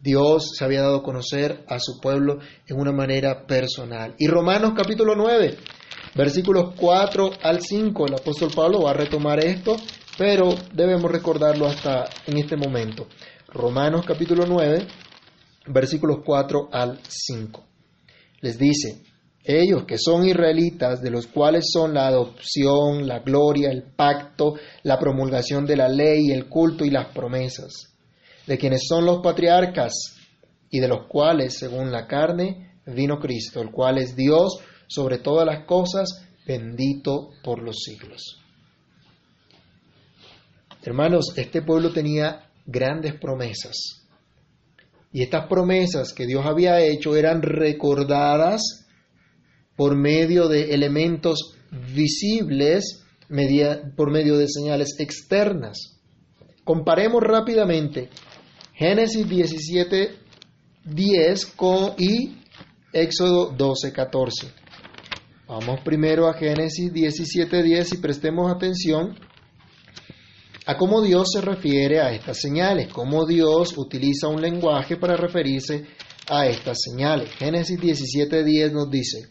Dios 0.00 0.52
se 0.56 0.64
había 0.64 0.80
dado 0.80 0.96
a 0.96 1.02
conocer 1.02 1.62
a 1.68 1.78
su 1.78 2.00
pueblo 2.00 2.38
en 2.66 2.80
una 2.80 2.90
manera 2.90 3.46
personal. 3.46 4.14
Y 4.18 4.28
Romanos 4.28 4.72
capítulo 4.74 5.14
9, 5.14 5.58
versículos 6.14 6.74
4 6.76 7.30
al 7.42 7.60
5, 7.60 8.06
el 8.06 8.14
apóstol 8.14 8.50
Pablo 8.54 8.82
va 8.82 8.92
a 8.92 8.94
retomar 8.94 9.44
esto, 9.44 9.76
pero 10.16 10.54
debemos 10.72 11.10
recordarlo 11.10 11.66
hasta 11.66 12.06
en 12.26 12.38
este 12.38 12.56
momento. 12.56 13.08
Romanos 13.48 14.06
capítulo 14.06 14.46
9, 14.46 14.86
versículos 15.66 16.20
4 16.24 16.70
al 16.72 16.98
5. 17.06 17.62
Les 18.40 18.58
dice, 18.58 19.02
ellos 19.44 19.84
que 19.84 19.98
son 19.98 20.24
israelitas, 20.24 21.02
de 21.02 21.10
los 21.10 21.26
cuales 21.26 21.66
son 21.70 21.92
la 21.92 22.06
adopción, 22.06 23.06
la 23.06 23.18
gloria, 23.18 23.70
el 23.70 23.82
pacto, 23.82 24.54
la 24.82 24.98
promulgación 24.98 25.66
de 25.66 25.76
la 25.76 25.88
ley, 25.90 26.30
el 26.30 26.48
culto 26.48 26.86
y 26.86 26.90
las 26.90 27.12
promesas 27.12 27.89
de 28.50 28.58
quienes 28.58 28.80
son 28.88 29.04
los 29.04 29.20
patriarcas 29.22 29.92
y 30.70 30.80
de 30.80 30.88
los 30.88 31.06
cuales, 31.06 31.56
según 31.56 31.92
la 31.92 32.08
carne, 32.08 32.80
vino 32.84 33.20
Cristo, 33.20 33.62
el 33.62 33.70
cual 33.70 33.98
es 33.98 34.16
Dios 34.16 34.58
sobre 34.88 35.18
todas 35.18 35.46
las 35.46 35.66
cosas, 35.66 36.26
bendito 36.44 37.30
por 37.44 37.62
los 37.62 37.76
siglos. 37.76 38.40
Hermanos, 40.82 41.26
este 41.36 41.62
pueblo 41.62 41.92
tenía 41.92 42.50
grandes 42.66 43.14
promesas. 43.20 44.02
Y 45.12 45.22
estas 45.22 45.46
promesas 45.46 46.12
que 46.12 46.26
Dios 46.26 46.44
había 46.44 46.80
hecho 46.80 47.14
eran 47.14 47.42
recordadas 47.42 48.84
por 49.76 49.96
medio 49.96 50.48
de 50.48 50.74
elementos 50.74 51.54
visibles, 51.94 53.04
por 53.96 54.10
medio 54.10 54.36
de 54.36 54.48
señales 54.48 54.98
externas. 54.98 56.00
Comparemos 56.64 57.22
rápidamente 57.22 58.10
Génesis 58.80 59.28
17, 59.28 60.10
10 60.86 61.46
con, 61.54 61.92
y 61.98 62.38
Éxodo 62.94 63.50
12, 63.50 63.92
14. 63.92 64.46
Vamos 65.46 65.80
primero 65.84 66.26
a 66.26 66.32
Génesis 66.32 66.90
17, 66.90 67.62
10 67.62 67.92
y 67.92 67.96
prestemos 67.98 68.50
atención 68.50 69.18
a 70.64 70.78
cómo 70.78 71.02
Dios 71.02 71.28
se 71.30 71.42
refiere 71.42 72.00
a 72.00 72.10
estas 72.14 72.40
señales, 72.40 72.88
cómo 72.90 73.26
Dios 73.26 73.76
utiliza 73.76 74.28
un 74.28 74.40
lenguaje 74.40 74.96
para 74.96 75.14
referirse 75.14 75.84
a 76.30 76.46
estas 76.46 76.78
señales. 76.80 77.28
Génesis 77.32 77.78
17, 77.78 78.42
10 78.42 78.72
nos 78.72 78.90
dice, 78.90 79.28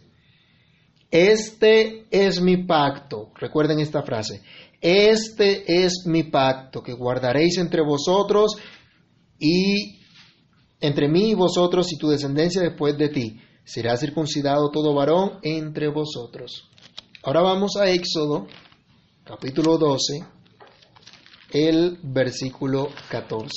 este 1.09 2.05
es 2.11 2.39
mi 2.39 2.67
pacto, 2.67 3.31
recuerden 3.33 3.79
esta 3.79 4.03
frase, 4.03 4.43
este 4.79 5.85
es 5.85 6.03
mi 6.05 6.21
pacto 6.25 6.83
que 6.83 6.93
guardaréis 6.93 7.57
entre 7.57 7.81
vosotros 7.81 8.55
y 9.39 9.99
entre 10.81 11.07
mí 11.07 11.31
y 11.31 11.33
vosotros 11.33 11.91
y 11.91 11.97
tu 11.97 12.09
descendencia 12.09 12.61
después 12.61 12.97
de 12.97 13.09
ti, 13.09 13.41
será 13.63 13.97
circuncidado 13.97 14.69
todo 14.71 14.93
varón 14.93 15.39
entre 15.41 15.87
vosotros. 15.89 16.69
Ahora 17.23 17.41
vamos 17.41 17.75
a 17.77 17.89
Éxodo, 17.89 18.47
capítulo 19.23 19.77
12, 19.77 20.25
el 21.51 21.99
versículo 22.01 22.89
14. 23.09 23.49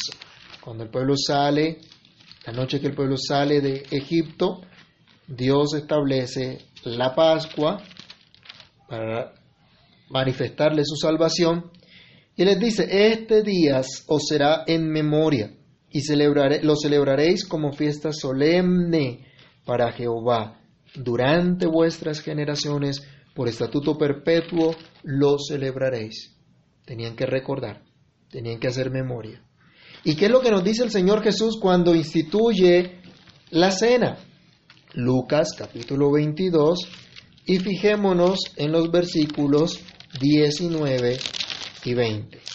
Cuando 0.60 0.84
el 0.84 0.90
pueblo 0.90 1.14
sale, 1.16 1.80
la 2.46 2.52
noche 2.52 2.80
que 2.80 2.88
el 2.88 2.94
pueblo 2.94 3.16
sale 3.16 3.60
de 3.60 3.86
Egipto, 3.90 4.60
Dios 5.26 5.74
establece 5.74 6.58
la 6.84 7.14
Pascua 7.14 7.82
para 8.88 9.32
manifestarle 10.10 10.84
su 10.84 10.96
salvación 10.96 11.70
y 12.36 12.44
les 12.44 12.58
dice, 12.58 13.12
este 13.12 13.42
día 13.42 13.80
os 14.08 14.26
será 14.26 14.64
en 14.66 14.90
memoria 14.90 15.52
y 15.92 16.02
lo 16.62 16.76
celebraréis 16.76 17.46
como 17.46 17.72
fiesta 17.72 18.12
solemne 18.12 19.26
para 19.64 19.92
Jehová. 19.92 20.58
Durante 20.94 21.66
vuestras 21.66 22.20
generaciones, 22.20 23.02
por 23.34 23.48
estatuto 23.48 23.96
perpetuo, 23.96 24.74
lo 25.02 25.38
celebraréis. 25.38 26.34
Tenían 26.84 27.14
que 27.14 27.26
recordar, 27.26 27.82
tenían 28.30 28.58
que 28.58 28.68
hacer 28.68 28.90
memoria. 28.90 29.42
¿Y 30.04 30.16
qué 30.16 30.26
es 30.26 30.30
lo 30.30 30.40
que 30.40 30.50
nos 30.50 30.64
dice 30.64 30.82
el 30.82 30.90
Señor 30.90 31.22
Jesús 31.22 31.58
cuando 31.60 31.94
instituye 31.94 33.00
la 33.50 33.70
cena? 33.70 34.18
Lucas 34.94 35.54
capítulo 35.56 36.10
22 36.10 36.78
y 37.46 37.58
fijémonos 37.58 38.40
en 38.56 38.72
los 38.72 38.90
versículos 38.90 39.80
19 40.20 41.18
y 41.84 41.94
20. 41.94 42.51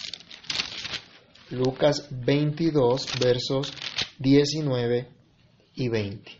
Lucas 1.50 2.08
22, 2.10 3.06
versos 3.20 3.72
19 4.18 5.08
y 5.74 5.88
20. 5.88 6.30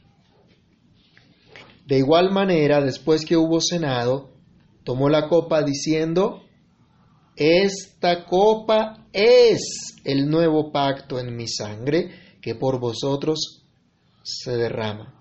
De 1.87 1.97
igual 1.97 2.31
manera, 2.31 2.83
después 2.83 3.25
que 3.25 3.37
hubo 3.37 3.61
cenado, 3.61 4.31
tomó 4.85 5.09
la 5.09 5.29
copa 5.29 5.63
diciendo, 5.63 6.43
esta 7.37 8.27
copa 8.27 9.07
es 9.13 9.95
el 10.05 10.29
nuevo 10.29 10.71
pacto 10.73 11.19
en 11.19 11.35
mi 11.35 11.49
sangre, 11.49 12.11
que 12.43 12.55
por 12.55 12.79
vosotros 12.79 13.65
se 14.23 14.57
derrama. 14.57 15.15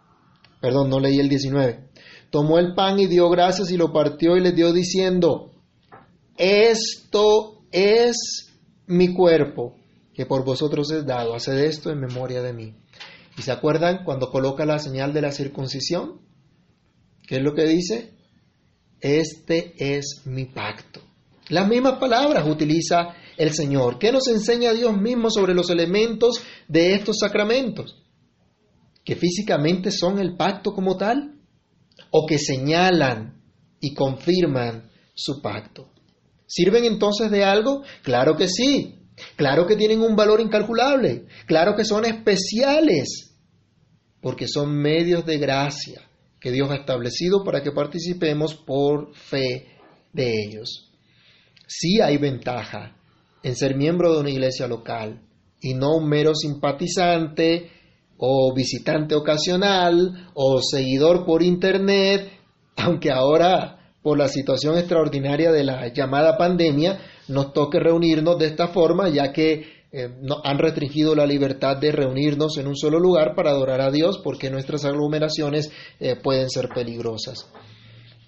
Perdón, 0.60 0.90
no 0.90 1.00
leí 1.00 1.20
el 1.20 1.30
19. 1.30 1.88
Tomó 2.30 2.60
el 2.60 2.74
pan 2.76 3.00
y 3.00 3.08
dio 3.08 3.30
gracias 3.30 3.72
y 3.72 3.78
lo 3.78 3.94
partió 3.94 4.36
y 4.36 4.42
le 4.42 4.52
dio 4.52 4.74
diciendo, 4.74 5.52
esto 6.36 7.62
es 7.72 8.47
mi 8.88 9.14
cuerpo 9.14 9.76
que 10.14 10.26
por 10.26 10.44
vosotros 10.44 10.90
es 10.92 11.06
dado, 11.06 11.36
haced 11.36 11.60
esto 11.60 11.92
en 11.92 12.00
memoria 12.00 12.42
de 12.42 12.54
mí. 12.54 12.74
¿Y 13.38 13.44
se 13.44 13.52
acuerdan 13.52 14.04
cuando 14.04 14.32
coloca 14.32 14.66
la 14.66 14.80
señal 14.80 15.14
de 15.14 15.22
la 15.22 15.32
circuncisión? 15.32 16.22
¿Qué 17.28 17.36
es 17.36 17.42
lo 17.44 17.54
que 17.54 17.66
dice? 17.66 18.14
Este 19.00 19.76
es 19.78 20.24
mi 20.26 20.46
pacto. 20.46 21.02
Las 21.50 21.68
mismas 21.68 22.00
palabras 22.00 22.48
utiliza 22.48 23.14
el 23.38 23.54
Señor. 23.54 24.00
¿Qué 24.00 24.12
nos 24.12 24.28
enseña 24.28 24.74
Dios 24.74 24.98
mismo 24.98 25.30
sobre 25.30 25.54
los 25.54 25.70
elementos 25.70 26.42
de 26.68 26.96
estos 26.96 27.20
sacramentos? 27.20 28.04
Que 29.04 29.16
físicamente 29.16 29.92
son 29.92 30.20
el 30.20 30.36
pacto 30.36 30.74
como 30.74 30.98
tal 30.98 31.36
o 32.10 32.26
que 32.26 32.40
señalan 32.40 33.42
y 33.80 33.94
confirman 33.94 34.90
su 35.14 35.42
pacto. 35.42 35.90
¿Sirven 36.48 36.86
entonces 36.86 37.30
de 37.30 37.44
algo? 37.44 37.84
Claro 38.04 38.36
que 38.36 38.48
sí. 38.48 38.96
Claro 39.36 39.68
que 39.68 39.76
tienen 39.76 40.02
un 40.02 40.16
valor 40.16 40.40
incalculable. 40.40 41.26
Claro 41.46 41.76
que 41.76 41.84
son 41.84 42.06
especiales. 42.06 43.36
Porque 44.22 44.48
son 44.48 44.76
medios 44.76 45.26
de 45.26 45.38
gracia 45.38 46.02
que 46.40 46.52
Dios 46.52 46.70
ha 46.72 46.76
establecido 46.76 47.44
para 47.44 47.62
que 47.62 47.72
participemos 47.72 48.56
por 48.56 49.14
fe 49.14 49.68
de 50.14 50.34
ellos. 50.46 50.92
Sí 51.68 52.00
hay 52.02 52.18
ventaja 52.18 52.96
en 53.44 53.56
ser 53.56 53.76
miembro 53.76 54.14
de 54.14 54.22
una 54.22 54.30
iglesia 54.30 54.68
local 54.68 55.22
y 55.60 55.74
no 55.74 55.98
un 55.98 56.08
mero 56.08 56.34
simpatizante 56.34 57.72
o 58.18 58.54
visitante 58.54 59.16
ocasional 59.16 60.30
o 60.34 60.62
seguidor 60.62 61.26
por 61.26 61.44
internet, 61.44 62.32
aunque 62.78 63.12
ahora 63.12 63.77
por 64.08 64.18
la 64.18 64.30
situación 64.30 64.78
extraordinaria 64.78 65.52
de 65.52 65.66
la 65.66 65.92
llamada 65.92 66.38
pandemia 66.38 66.98
nos 67.28 67.52
toque 67.52 67.78
reunirnos 67.78 68.40
de 68.40 68.46
esta 68.46 68.70
forma, 68.70 69.10
ya 69.10 69.34
que 69.34 69.84
eh, 69.92 70.08
han 70.46 70.58
restringido 70.60 71.14
la 71.14 71.26
libertad 71.26 71.76
de 71.76 71.92
reunirnos 71.92 72.58
en 72.58 72.68
un 72.68 72.78
solo 72.78 73.02
lugar 73.02 73.36
para 73.36 73.50
adorar 73.50 73.82
a 73.82 73.92
Dios, 73.92 74.22
porque 74.24 74.50
nuestras 74.50 74.86
aglomeraciones 74.86 75.70
eh, 76.00 76.16
pueden 76.16 76.50
ser 76.50 76.70
peligrosas. 76.74 77.52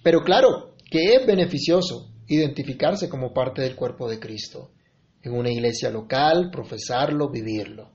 Pero 0.03 0.19
claro, 0.19 0.75
que 0.91 1.13
es 1.15 1.25
beneficioso 1.25 2.09
identificarse 2.27 3.07
como 3.07 3.33
parte 3.33 3.62
del 3.62 3.77
cuerpo 3.77 4.09
de 4.09 4.19
Cristo, 4.19 4.71
en 5.24 5.31
una 5.31 5.50
iglesia 5.50 5.89
local, 5.89 6.50
profesarlo, 6.51 7.29
vivirlo. 7.29 7.89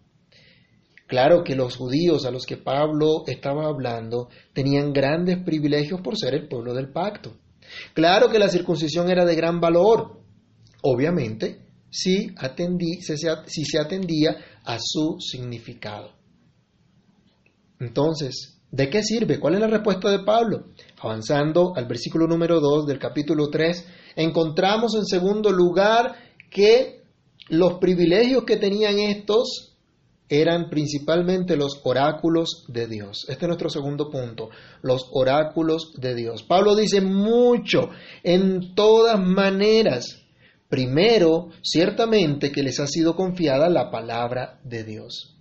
Claro 1.06 1.44
que 1.44 1.54
los 1.54 1.76
judíos 1.76 2.24
a 2.24 2.30
los 2.30 2.46
que 2.46 2.56
Pablo 2.56 3.24
estaba 3.26 3.66
hablando 3.66 4.30
tenían 4.54 4.94
grandes 4.94 5.36
privilegios 5.44 6.00
por 6.00 6.16
ser 6.16 6.32
el 6.32 6.48
pueblo 6.48 6.72
del 6.72 6.90
pacto. 6.90 7.43
Claro 7.92 8.28
que 8.28 8.38
la 8.38 8.48
circuncisión 8.48 9.10
era 9.10 9.24
de 9.24 9.34
gran 9.34 9.60
valor, 9.60 10.20
obviamente, 10.82 11.64
si, 11.90 12.32
atendí, 12.36 13.00
si 13.00 13.64
se 13.64 13.78
atendía 13.78 14.36
a 14.64 14.78
su 14.80 15.18
significado. 15.20 16.12
Entonces, 17.78 18.60
¿de 18.70 18.90
qué 18.90 19.02
sirve? 19.02 19.38
¿Cuál 19.38 19.54
es 19.54 19.60
la 19.60 19.66
respuesta 19.68 20.10
de 20.10 20.24
Pablo? 20.24 20.66
Avanzando 21.00 21.72
al 21.76 21.86
versículo 21.86 22.26
número 22.26 22.60
2 22.60 22.86
del 22.86 22.98
capítulo 22.98 23.48
3, 23.48 23.86
encontramos 24.16 24.94
en 24.94 25.04
segundo 25.04 25.50
lugar 25.50 26.16
que 26.50 27.02
los 27.48 27.74
privilegios 27.74 28.44
que 28.44 28.56
tenían 28.56 28.98
estos 28.98 29.73
eran 30.40 30.68
principalmente 30.70 31.56
los 31.56 31.80
oráculos 31.84 32.64
de 32.68 32.86
Dios. 32.86 33.26
Este 33.28 33.44
es 33.44 33.48
nuestro 33.48 33.68
segundo 33.68 34.10
punto, 34.10 34.50
los 34.82 35.08
oráculos 35.12 35.92
de 35.96 36.14
Dios. 36.14 36.42
Pablo 36.42 36.74
dice 36.74 37.00
mucho, 37.00 37.90
en 38.22 38.74
todas 38.74 39.18
maneras. 39.20 40.20
Primero, 40.68 41.50
ciertamente 41.62 42.50
que 42.50 42.62
les 42.62 42.80
ha 42.80 42.86
sido 42.86 43.14
confiada 43.14 43.68
la 43.68 43.90
palabra 43.90 44.58
de 44.64 44.82
Dios. 44.82 45.36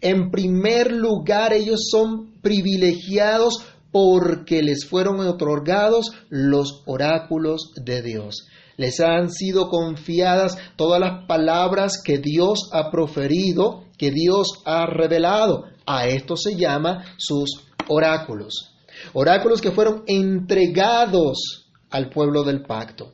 En 0.00 0.30
primer 0.30 0.92
lugar, 0.92 1.52
ellos 1.52 1.88
son 1.90 2.40
privilegiados 2.40 3.64
porque 3.90 4.62
les 4.62 4.84
fueron 4.84 5.20
otorgados 5.20 6.12
los 6.28 6.82
oráculos 6.86 7.72
de 7.74 8.02
Dios 8.02 8.46
les 8.78 9.00
han 9.00 9.30
sido 9.30 9.68
confiadas 9.68 10.56
todas 10.76 11.00
las 11.00 11.26
palabras 11.26 12.00
que 12.02 12.18
Dios 12.18 12.70
ha 12.72 12.90
proferido, 12.90 13.84
que 13.98 14.10
Dios 14.12 14.62
ha 14.64 14.86
revelado. 14.86 15.64
A 15.84 16.06
esto 16.06 16.36
se 16.36 16.54
llama 16.56 17.04
sus 17.18 17.64
oráculos. 17.88 18.74
Oráculos 19.12 19.60
que 19.60 19.72
fueron 19.72 20.04
entregados 20.06 21.68
al 21.90 22.08
pueblo 22.08 22.44
del 22.44 22.62
pacto. 22.62 23.12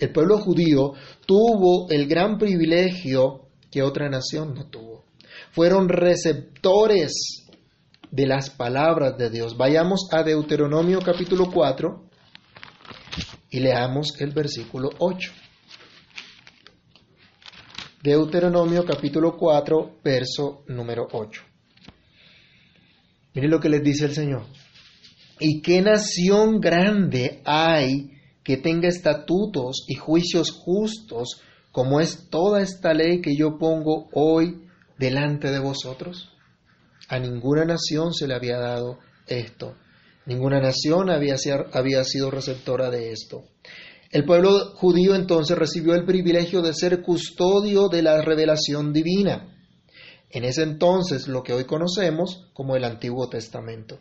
El 0.00 0.12
pueblo 0.12 0.38
judío 0.38 0.94
tuvo 1.26 1.88
el 1.90 2.08
gran 2.08 2.38
privilegio 2.38 3.48
que 3.70 3.82
otra 3.82 4.08
nación 4.08 4.54
no 4.54 4.68
tuvo. 4.70 5.04
Fueron 5.52 5.88
receptores 5.90 7.12
de 8.10 8.26
las 8.26 8.48
palabras 8.48 9.18
de 9.18 9.28
Dios. 9.28 9.58
Vayamos 9.58 10.08
a 10.10 10.22
Deuteronomio 10.22 11.00
capítulo 11.00 11.50
4 11.52 12.11
y 13.52 13.60
leamos 13.60 14.18
el 14.18 14.32
versículo 14.32 14.88
8. 14.98 15.30
Deuteronomio 18.02 18.84
capítulo 18.84 19.36
4, 19.36 19.98
verso 20.02 20.64
número 20.68 21.06
8. 21.12 21.42
Miren 23.34 23.50
lo 23.50 23.60
que 23.60 23.68
les 23.68 23.84
dice 23.84 24.06
el 24.06 24.14
Señor. 24.14 24.46
¿Y 25.38 25.60
qué 25.60 25.82
nación 25.82 26.60
grande 26.60 27.42
hay 27.44 28.10
que 28.42 28.56
tenga 28.56 28.88
estatutos 28.88 29.84
y 29.86 29.96
juicios 29.96 30.50
justos 30.50 31.42
como 31.70 32.00
es 32.00 32.28
toda 32.30 32.62
esta 32.62 32.94
ley 32.94 33.20
que 33.20 33.36
yo 33.36 33.58
pongo 33.58 34.08
hoy 34.14 34.66
delante 34.98 35.50
de 35.50 35.58
vosotros? 35.58 36.30
A 37.08 37.18
ninguna 37.18 37.66
nación 37.66 38.14
se 38.14 38.26
le 38.26 38.34
había 38.34 38.56
dado 38.56 38.98
esto. 39.26 39.76
Ninguna 40.24 40.60
nación 40.60 41.10
había, 41.10 41.36
sido 42.04 42.30
receptora 42.30 42.90
de 42.90 43.12
esto. 43.12 43.44
El 44.10 44.24
pueblo 44.24 44.72
judío 44.76 45.14
entonces 45.14 45.58
recibió 45.58 45.94
el 45.94 46.04
privilegio 46.04 46.62
de 46.62 46.74
ser 46.74 47.02
custodio 47.02 47.88
de 47.88 48.02
la 48.02 48.20
revelación 48.22 48.92
divina. 48.92 49.48
En 50.30 50.44
ese 50.44 50.62
entonces 50.62 51.26
lo 51.28 51.42
que 51.42 51.52
hoy 51.52 51.64
conocemos 51.64 52.48
como 52.52 52.76
el 52.76 52.84
Antiguo 52.84 53.28
Testamento. 53.28 53.98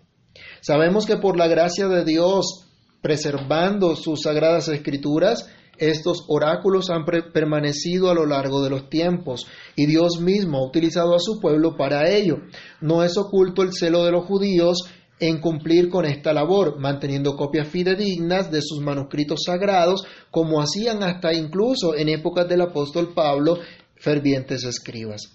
Sabemos 0.61 1.05
que 1.05 1.17
por 1.17 1.37
la 1.37 1.47
gracia 1.47 1.87
de 1.87 2.05
Dios, 2.05 2.67
preservando 3.01 3.95
sus 3.95 4.21
sagradas 4.21 4.67
escrituras, 4.67 5.49
estos 5.77 6.25
oráculos 6.27 6.91
han 6.91 7.05
permanecido 7.33 8.11
a 8.11 8.13
lo 8.13 8.27
largo 8.27 8.63
de 8.63 8.69
los 8.69 8.89
tiempos 8.89 9.47
y 9.75 9.87
Dios 9.87 10.19
mismo 10.21 10.59
ha 10.59 10.67
utilizado 10.67 11.15
a 11.15 11.19
su 11.19 11.39
pueblo 11.39 11.75
para 11.75 12.07
ello. 12.07 12.37
No 12.81 13.03
es 13.03 13.17
oculto 13.17 13.63
el 13.63 13.73
celo 13.73 14.05
de 14.05 14.11
los 14.11 14.25
judíos 14.25 14.83
en 15.21 15.39
cumplir 15.39 15.87
con 15.87 16.03
esta 16.03 16.33
labor, 16.33 16.79
manteniendo 16.79 17.35
copias 17.35 17.67
fidedignas 17.67 18.51
de 18.51 18.59
sus 18.61 18.81
manuscritos 18.81 19.41
sagrados, 19.45 20.03
como 20.31 20.59
hacían 20.59 21.03
hasta 21.03 21.31
incluso 21.31 21.95
en 21.95 22.09
épocas 22.09 22.49
del 22.49 22.61
apóstol 22.61 23.13
Pablo 23.13 23.59
fervientes 23.95 24.63
escribas. 24.63 25.31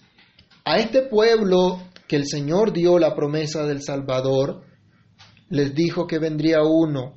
A 0.64 0.79
este 0.79 1.03
pueblo 1.03 1.81
que 2.09 2.16
el 2.16 2.27
Señor 2.27 2.72
dio 2.72 2.99
la 2.99 3.14
promesa 3.14 3.64
del 3.64 3.81
Salvador, 3.81 4.64
les 5.51 5.72
dijo 5.72 6.09
que 6.09 6.18
vendría 6.18 6.62
uno 6.64 7.14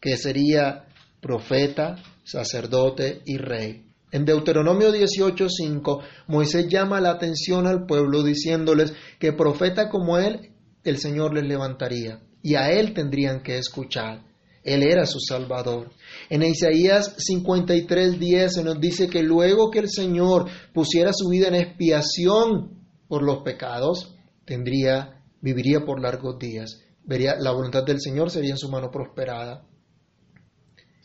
que 0.00 0.16
sería 0.16 0.84
profeta, 1.20 1.96
sacerdote 2.22 3.22
y 3.24 3.36
rey. 3.38 3.84
En 4.12 4.24
Deuteronomio 4.24 4.92
18:5, 4.92 6.02
Moisés 6.28 6.68
llama 6.68 7.00
la 7.00 7.10
atención 7.10 7.66
al 7.66 7.84
pueblo 7.84 8.22
diciéndoles 8.22 8.94
que 9.18 9.32
profeta 9.32 9.88
como 9.88 10.18
él 10.18 10.52
el 10.90 10.98
Señor 10.98 11.34
les 11.34 11.44
levantaría 11.44 12.20
y 12.42 12.54
a 12.54 12.70
Él 12.70 12.94
tendrían 12.94 13.42
que 13.42 13.58
escuchar. 13.58 14.24
Él 14.62 14.82
era 14.82 15.06
su 15.06 15.20
Salvador. 15.20 15.90
En 16.28 16.42
Isaías 16.42 17.16
53:10 17.18 18.48
se 18.48 18.64
nos 18.64 18.80
dice 18.80 19.08
que 19.08 19.22
luego 19.22 19.70
que 19.70 19.80
el 19.80 19.88
Señor 19.88 20.48
pusiera 20.72 21.12
su 21.12 21.28
vida 21.28 21.48
en 21.48 21.54
expiación 21.54 22.86
por 23.08 23.22
los 23.22 23.42
pecados, 23.42 24.16
tendría, 24.44 25.22
viviría 25.40 25.84
por 25.84 26.00
largos 26.00 26.38
días. 26.38 26.82
Vería, 27.04 27.36
la 27.38 27.52
voluntad 27.52 27.84
del 27.84 28.00
Señor 28.00 28.30
sería 28.30 28.50
en 28.50 28.58
su 28.58 28.68
mano 28.68 28.90
prosperada. 28.90 29.64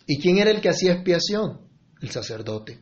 ¿Y 0.07 0.19
quién 0.19 0.39
era 0.39 0.49
el 0.49 0.61
que 0.61 0.69
hacía 0.69 0.93
expiación? 0.93 1.61
El 2.01 2.09
sacerdote. 2.09 2.79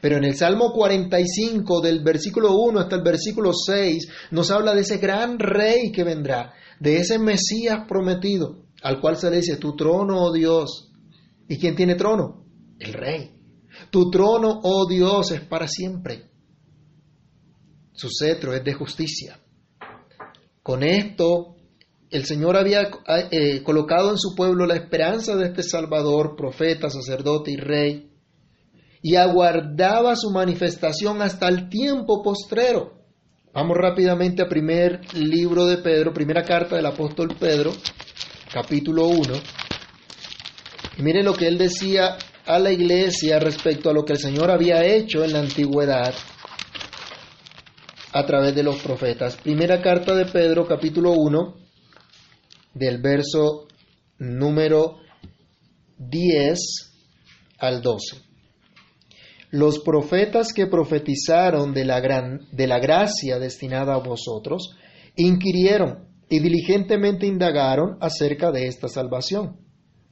Pero 0.00 0.16
en 0.16 0.24
el 0.24 0.36
Salmo 0.36 0.72
45, 0.72 1.80
del 1.80 2.02
versículo 2.02 2.54
1 2.56 2.80
hasta 2.80 2.96
el 2.96 3.02
versículo 3.02 3.52
6, 3.52 4.08
nos 4.30 4.50
habla 4.50 4.74
de 4.74 4.82
ese 4.82 4.98
gran 4.98 5.38
rey 5.38 5.90
que 5.92 6.04
vendrá, 6.04 6.54
de 6.78 6.98
ese 6.98 7.18
Mesías 7.18 7.80
prometido, 7.88 8.66
al 8.82 9.00
cual 9.00 9.16
se 9.16 9.30
le 9.30 9.36
dice, 9.36 9.56
tu 9.56 9.74
trono, 9.74 10.22
oh 10.22 10.32
Dios. 10.32 10.92
¿Y 11.48 11.58
quién 11.58 11.74
tiene 11.74 11.94
trono? 11.94 12.44
El 12.78 12.92
rey. 12.92 13.34
Tu 13.90 14.10
trono, 14.10 14.60
oh 14.62 14.86
Dios, 14.88 15.32
es 15.32 15.40
para 15.40 15.66
siempre. 15.66 16.30
Su 17.92 18.08
cetro 18.10 18.54
es 18.54 18.62
de 18.62 18.74
justicia. 18.74 19.40
Con 20.62 20.82
esto, 20.82 21.56
el 22.10 22.24
Señor 22.24 22.56
había 22.56 22.90
eh, 23.30 23.62
colocado 23.62 24.10
en 24.10 24.18
su 24.18 24.34
pueblo 24.34 24.66
la 24.66 24.76
esperanza 24.76 25.34
de 25.34 25.46
este 25.46 25.62
Salvador, 25.62 26.36
profeta, 26.36 26.90
sacerdote 26.90 27.50
y 27.50 27.56
rey, 27.56 28.07
y 29.02 29.16
aguardaba 29.16 30.16
su 30.16 30.30
manifestación 30.30 31.22
hasta 31.22 31.48
el 31.48 31.68
tiempo 31.68 32.22
postrero. 32.22 32.98
Vamos 33.52 33.76
rápidamente 33.76 34.42
a 34.42 34.48
primer 34.48 35.00
libro 35.14 35.66
de 35.66 35.78
Pedro, 35.78 36.12
primera 36.12 36.42
carta 36.42 36.76
del 36.76 36.86
apóstol 36.86 37.34
Pedro, 37.38 37.72
capítulo 38.52 39.06
1. 39.06 39.34
Y 40.98 41.02
miren 41.02 41.24
lo 41.24 41.34
que 41.34 41.48
él 41.48 41.58
decía 41.58 42.16
a 42.46 42.58
la 42.58 42.72
iglesia 42.72 43.38
respecto 43.38 43.90
a 43.90 43.92
lo 43.92 44.04
que 44.04 44.14
el 44.14 44.18
Señor 44.18 44.50
había 44.50 44.84
hecho 44.84 45.24
en 45.24 45.32
la 45.32 45.40
antigüedad 45.40 46.14
a 48.12 48.26
través 48.26 48.54
de 48.54 48.62
los 48.62 48.76
profetas. 48.82 49.36
Primera 49.36 49.80
carta 49.80 50.14
de 50.14 50.26
Pedro, 50.26 50.66
capítulo 50.66 51.12
1, 51.12 51.54
del 52.74 52.98
verso 53.00 53.68
número 54.18 54.98
10 55.98 56.58
al 57.58 57.82
12. 57.82 58.27
Los 59.50 59.78
profetas 59.80 60.52
que 60.52 60.66
profetizaron 60.66 61.72
de 61.72 61.86
la, 61.86 62.00
gran, 62.00 62.40
de 62.52 62.66
la 62.66 62.78
gracia 62.78 63.38
destinada 63.38 63.94
a 63.94 63.98
vosotros, 63.98 64.76
inquirieron 65.16 66.06
y 66.28 66.40
diligentemente 66.40 67.26
indagaron 67.26 67.96
acerca 68.00 68.52
de 68.52 68.66
esta 68.66 68.88
salvación, 68.88 69.56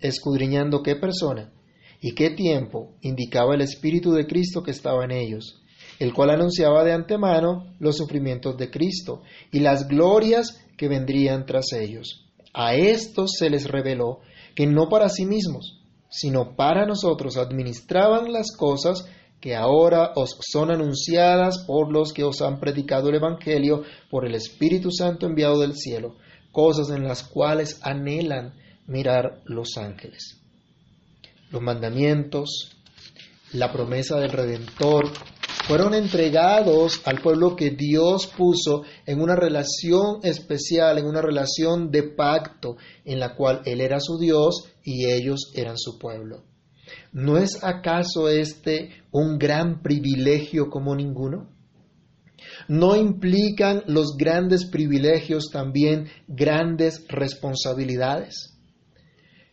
escudriñando 0.00 0.82
qué 0.82 0.96
persona 0.96 1.52
y 2.00 2.14
qué 2.14 2.30
tiempo 2.30 2.96
indicaba 3.02 3.54
el 3.54 3.60
Espíritu 3.60 4.12
de 4.12 4.26
Cristo 4.26 4.62
que 4.62 4.70
estaba 4.70 5.04
en 5.04 5.10
ellos, 5.10 5.62
el 5.98 6.14
cual 6.14 6.30
anunciaba 6.30 6.82
de 6.84 6.92
antemano 6.92 7.74
los 7.78 7.98
sufrimientos 7.98 8.56
de 8.56 8.70
Cristo 8.70 9.22
y 9.52 9.60
las 9.60 9.86
glorias 9.86 10.64
que 10.78 10.88
vendrían 10.88 11.44
tras 11.44 11.72
ellos. 11.72 12.26
A 12.54 12.74
estos 12.74 13.32
se 13.38 13.50
les 13.50 13.68
reveló 13.68 14.20
que 14.54 14.66
no 14.66 14.88
para 14.88 15.10
sí 15.10 15.26
mismos, 15.26 15.82
sino 16.08 16.56
para 16.56 16.86
nosotros 16.86 17.36
administraban 17.36 18.32
las 18.32 18.56
cosas 18.56 19.04
que 19.40 19.54
ahora 19.54 20.12
os 20.16 20.36
son 20.40 20.70
anunciadas 20.70 21.64
por 21.66 21.92
los 21.92 22.12
que 22.12 22.24
os 22.24 22.40
han 22.40 22.58
predicado 22.58 23.08
el 23.08 23.16
Evangelio 23.16 23.82
por 24.10 24.26
el 24.26 24.34
Espíritu 24.34 24.90
Santo 24.90 25.26
enviado 25.26 25.60
del 25.60 25.74
cielo, 25.76 26.16
cosas 26.52 26.90
en 26.90 27.04
las 27.04 27.22
cuales 27.22 27.78
anhelan 27.82 28.54
mirar 28.86 29.42
los 29.44 29.76
ángeles. 29.76 30.40
Los 31.50 31.62
mandamientos, 31.62 32.76
la 33.52 33.72
promesa 33.72 34.18
del 34.18 34.30
Redentor, 34.30 35.12
fueron 35.66 35.94
entregados 35.94 37.02
al 37.04 37.20
pueblo 37.20 37.56
que 37.56 37.70
Dios 37.70 38.28
puso 38.28 38.84
en 39.04 39.20
una 39.20 39.34
relación 39.34 40.20
especial, 40.22 40.98
en 40.98 41.06
una 41.06 41.20
relación 41.20 41.90
de 41.90 42.04
pacto, 42.04 42.76
en 43.04 43.18
la 43.18 43.34
cual 43.34 43.62
Él 43.64 43.80
era 43.80 43.98
su 43.98 44.16
Dios 44.18 44.64
y 44.84 45.10
ellos 45.10 45.50
eran 45.54 45.76
su 45.76 45.98
pueblo. 45.98 46.44
¿No 47.12 47.38
es 47.38 47.62
acaso 47.62 48.28
este 48.28 48.90
un 49.10 49.38
gran 49.38 49.82
privilegio 49.82 50.68
como 50.70 50.94
ninguno? 50.94 51.48
¿No 52.68 52.96
implican 52.96 53.82
los 53.86 54.16
grandes 54.16 54.66
privilegios 54.66 55.50
también 55.50 56.08
grandes 56.28 57.04
responsabilidades? 57.08 58.52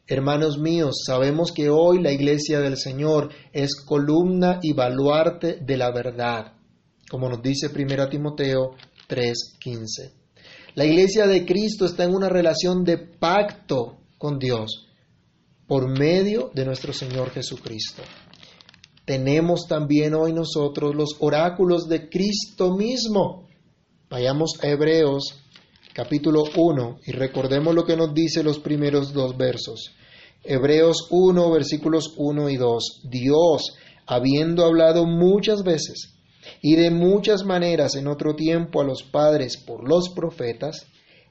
Hermanos 0.05 0.59
míos, 0.59 1.03
sabemos 1.05 1.51
que 1.51 1.69
hoy 1.69 2.01
la 2.01 2.11
iglesia 2.11 2.59
del 2.59 2.77
Señor 2.77 3.29
es 3.53 3.75
columna 3.85 4.59
y 4.61 4.73
baluarte 4.73 5.59
de 5.61 5.77
la 5.77 5.91
verdad, 5.91 6.53
como 7.09 7.29
nos 7.29 7.41
dice 7.41 7.69
1 7.69 8.09
Timoteo 8.09 8.75
3:15. 9.07 10.11
La 10.75 10.85
iglesia 10.85 11.25
de 11.27 11.45
Cristo 11.45 11.85
está 11.85 12.03
en 12.03 12.13
una 12.13 12.29
relación 12.29 12.83
de 12.83 12.97
pacto 12.97 13.99
con 14.17 14.39
Dios 14.39 14.92
por 15.73 15.89
medio 15.89 16.51
de 16.53 16.65
nuestro 16.65 16.93
Señor 16.93 17.31
Jesucristo. 17.31 18.03
Tenemos 19.05 19.65
también 19.67 20.13
hoy 20.13 20.31
nosotros 20.31 20.93
los 20.93 21.15
oráculos 21.17 21.89
de 21.89 22.09
Cristo 22.09 22.77
mismo. 22.77 23.47
Vayamos 24.07 24.51
a 24.62 24.67
Hebreos 24.67 25.33
capítulo 25.91 26.43
1 26.55 26.99
y 27.07 27.12
recordemos 27.13 27.73
lo 27.73 27.86
que 27.86 27.97
nos 27.97 28.13
dice 28.13 28.43
los 28.43 28.59
primeros 28.59 29.13
dos 29.13 29.36
versos. 29.36 29.95
Hebreos 30.43 31.07
1 31.09 31.49
versículos 31.49 32.13
1 32.17 32.51
y 32.51 32.57
2. 32.57 33.01
Dios, 33.09 33.75
habiendo 34.05 34.65
hablado 34.65 35.07
muchas 35.07 35.63
veces 35.63 36.13
y 36.62 36.75
de 36.75 36.91
muchas 36.91 37.45
maneras 37.45 37.95
en 37.95 38.05
otro 38.05 38.36
tiempo 38.36 38.79
a 38.79 38.86
los 38.86 39.01
padres 39.01 39.57
por 39.57 39.89
los 39.89 40.09
profetas, 40.09 40.86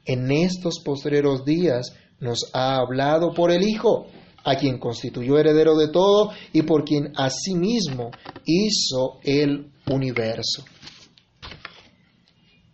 en 0.05 0.33
estos 0.33 0.81
postreros 0.81 1.45
días 1.45 1.95
nos 2.19 2.51
ha 2.53 2.79
hablado 2.79 3.35
por 3.35 3.53
el 3.53 3.63
Hijo 3.63 4.09
a 4.45 4.57
quien 4.57 4.79
constituyó 4.79 5.39
heredero 5.39 5.77
de 5.77 5.89
todo 5.89 6.31
y 6.53 6.63
por 6.63 6.85
quien 6.85 7.13
asimismo 7.17 8.11
hizo 8.45 9.19
el 9.23 9.71
universo. 9.87 10.65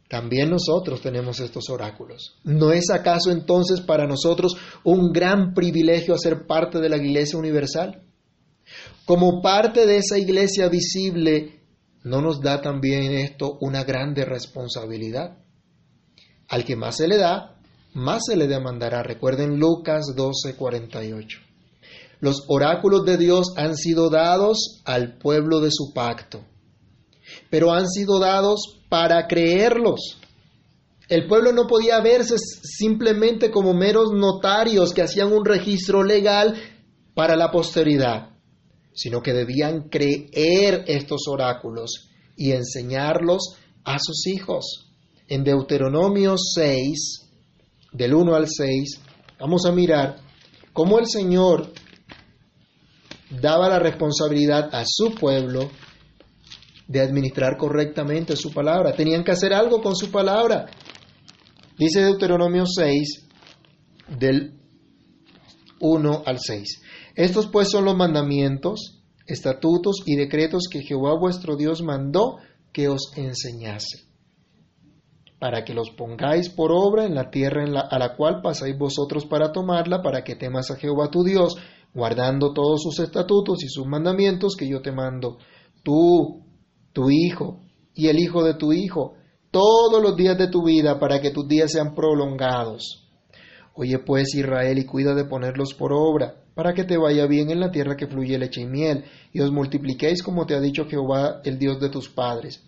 También 0.08 0.48
nosotros 0.48 1.02
tenemos 1.02 1.38
estos 1.40 1.68
oráculos. 1.68 2.36
¿No 2.42 2.72
es 2.72 2.88
acaso 2.90 3.30
entonces 3.30 3.82
para 3.82 4.06
nosotros 4.06 4.56
un 4.82 5.12
gran 5.12 5.52
privilegio 5.52 6.14
hacer 6.14 6.46
parte 6.46 6.80
de 6.80 6.88
la 6.88 6.96
Iglesia 6.96 7.38
Universal? 7.38 8.02
Como 9.04 9.42
parte 9.42 9.86
de 9.86 9.98
esa 9.98 10.18
iglesia 10.18 10.68
visible, 10.68 11.60
¿no 12.04 12.22
nos 12.22 12.40
da 12.40 12.62
también 12.62 13.12
esto 13.12 13.58
una 13.60 13.84
grande 13.84 14.24
responsabilidad? 14.24 15.38
Al 16.48 16.64
que 16.64 16.76
más 16.76 16.96
se 16.96 17.08
le 17.08 17.18
da, 17.18 17.58
más 17.92 18.22
se 18.26 18.36
le 18.36 18.46
demandará. 18.46 19.02
Recuerden 19.02 19.58
Lucas 19.58 20.14
12, 20.16 20.56
48. 20.56 21.47
Los 22.20 22.44
oráculos 22.48 23.04
de 23.04 23.16
Dios 23.16 23.52
han 23.56 23.76
sido 23.76 24.10
dados 24.10 24.82
al 24.84 25.18
pueblo 25.18 25.60
de 25.60 25.70
su 25.70 25.92
pacto, 25.94 26.40
pero 27.50 27.72
han 27.72 27.88
sido 27.88 28.18
dados 28.18 28.80
para 28.88 29.26
creerlos. 29.28 30.18
El 31.08 31.26
pueblo 31.26 31.52
no 31.52 31.66
podía 31.66 32.00
verse 32.00 32.36
simplemente 32.38 33.50
como 33.50 33.72
meros 33.72 34.10
notarios 34.12 34.92
que 34.92 35.02
hacían 35.02 35.32
un 35.32 35.44
registro 35.44 36.02
legal 36.02 36.54
para 37.14 37.36
la 37.36 37.50
posteridad, 37.50 38.30
sino 38.92 39.22
que 39.22 39.32
debían 39.32 39.88
creer 39.88 40.84
estos 40.86 41.28
oráculos 41.28 42.10
y 42.36 42.50
enseñarlos 42.52 43.56
a 43.84 43.98
sus 44.00 44.26
hijos. 44.26 44.90
En 45.28 45.44
Deuteronomio 45.44 46.36
6, 46.36 47.28
del 47.92 48.14
1 48.14 48.34
al 48.34 48.48
6, 48.48 49.00
vamos 49.38 49.64
a 49.66 49.72
mirar 49.72 50.16
cómo 50.72 50.98
el 50.98 51.06
Señor 51.06 51.72
daba 53.30 53.68
la 53.68 53.78
responsabilidad 53.78 54.74
a 54.74 54.84
su 54.86 55.14
pueblo 55.14 55.70
de 56.86 57.00
administrar 57.00 57.56
correctamente 57.58 58.36
su 58.36 58.52
palabra. 58.52 58.94
Tenían 58.94 59.22
que 59.22 59.32
hacer 59.32 59.52
algo 59.52 59.82
con 59.82 59.94
su 59.94 60.10
palabra. 60.10 60.66
Dice 61.78 62.00
Deuteronomio 62.00 62.64
6, 62.66 63.28
del 64.18 64.58
1 65.80 66.22
al 66.24 66.38
6. 66.40 66.82
Estos 67.14 67.46
pues 67.48 67.70
son 67.70 67.84
los 67.84 67.96
mandamientos, 67.96 69.02
estatutos 69.26 70.02
y 70.06 70.16
decretos 70.16 70.64
que 70.70 70.82
Jehová 70.82 71.18
vuestro 71.18 71.56
Dios 71.56 71.82
mandó 71.82 72.38
que 72.72 72.88
os 72.88 73.12
enseñase, 73.16 74.06
para 75.38 75.64
que 75.64 75.74
los 75.74 75.90
pongáis 75.90 76.48
por 76.48 76.70
obra 76.72 77.04
en 77.04 77.14
la 77.14 77.30
tierra 77.30 77.64
a 77.64 77.98
la 77.98 78.16
cual 78.16 78.40
pasáis 78.42 78.76
vosotros 78.76 79.26
para 79.26 79.52
tomarla, 79.52 80.02
para 80.02 80.24
que 80.24 80.36
temas 80.36 80.70
a 80.70 80.76
Jehová 80.76 81.10
tu 81.10 81.22
Dios, 81.22 81.56
guardando 81.94 82.52
todos 82.52 82.82
sus 82.82 82.98
estatutos 83.00 83.62
y 83.64 83.68
sus 83.68 83.86
mandamientos 83.86 84.56
que 84.56 84.68
yo 84.68 84.80
te 84.80 84.92
mando, 84.92 85.38
tú, 85.82 86.44
tu 86.92 87.10
hijo 87.10 87.60
y 87.94 88.08
el 88.08 88.18
hijo 88.18 88.44
de 88.44 88.54
tu 88.54 88.72
hijo, 88.72 89.14
todos 89.50 90.02
los 90.02 90.16
días 90.16 90.36
de 90.38 90.48
tu 90.48 90.64
vida, 90.64 90.98
para 90.98 91.20
que 91.20 91.30
tus 91.30 91.48
días 91.48 91.72
sean 91.72 91.94
prolongados. 91.94 93.08
Oye 93.74 93.98
pues 93.98 94.34
Israel 94.34 94.78
y 94.78 94.84
cuida 94.84 95.14
de 95.14 95.24
ponerlos 95.24 95.74
por 95.74 95.92
obra, 95.92 96.34
para 96.54 96.74
que 96.74 96.84
te 96.84 96.96
vaya 96.96 97.26
bien 97.26 97.50
en 97.50 97.60
la 97.60 97.70
tierra 97.70 97.96
que 97.96 98.08
fluye 98.08 98.38
leche 98.38 98.62
y 98.62 98.66
miel, 98.66 99.04
y 99.32 99.40
os 99.40 99.52
multipliquéis 99.52 100.22
como 100.22 100.46
te 100.46 100.54
ha 100.54 100.60
dicho 100.60 100.86
Jehová, 100.86 101.40
el 101.44 101.58
Dios 101.58 101.80
de 101.80 101.88
tus 101.88 102.08
padres. 102.08 102.64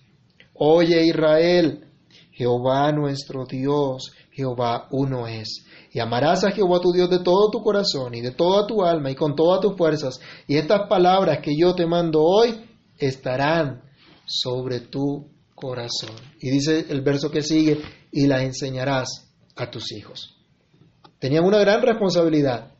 Oye 0.55 1.05
Israel, 1.05 1.87
Jehová 2.33 2.93
nuestro 2.93 3.45
Dios, 3.45 4.13
Jehová 4.41 4.89
uno 4.91 5.27
es. 5.27 5.65
Y 5.93 6.01
amarás 6.01 6.45
a 6.45 6.51
Jehová 6.51 6.81
tu 6.81 6.93
Dios 6.93 7.11
de 7.11 7.21
todo 7.21 7.51
tu 7.51 7.63
corazón 7.63 8.15
y 8.15 8.21
de 8.21 8.31
toda 8.31 8.67
tu 8.67 8.83
alma 8.83 9.11
y 9.11 9.15
con 9.15 9.35
todas 9.35 9.61
tus 9.61 9.77
fuerzas. 9.77 10.21
Y 10.47 10.57
estas 10.57 10.89
palabras 10.89 11.41
que 11.43 11.53
yo 11.57 11.75
te 11.75 11.87
mando 11.87 12.23
hoy 12.23 12.65
estarán 12.99 13.83
sobre 14.25 14.81
tu 14.81 15.29
corazón. 15.55 16.17
Y 16.41 16.51
dice 16.51 16.87
el 16.89 17.03
verso 17.03 17.31
que 17.31 17.43
sigue, 17.43 17.81
y 18.13 18.27
las 18.27 18.43
enseñarás 18.43 19.33
a 19.57 19.71
tus 19.71 19.93
hijos. 19.93 20.37
Tenían 21.19 21.45
una 21.45 21.59
gran 21.59 21.83
responsabilidad. 21.83 22.73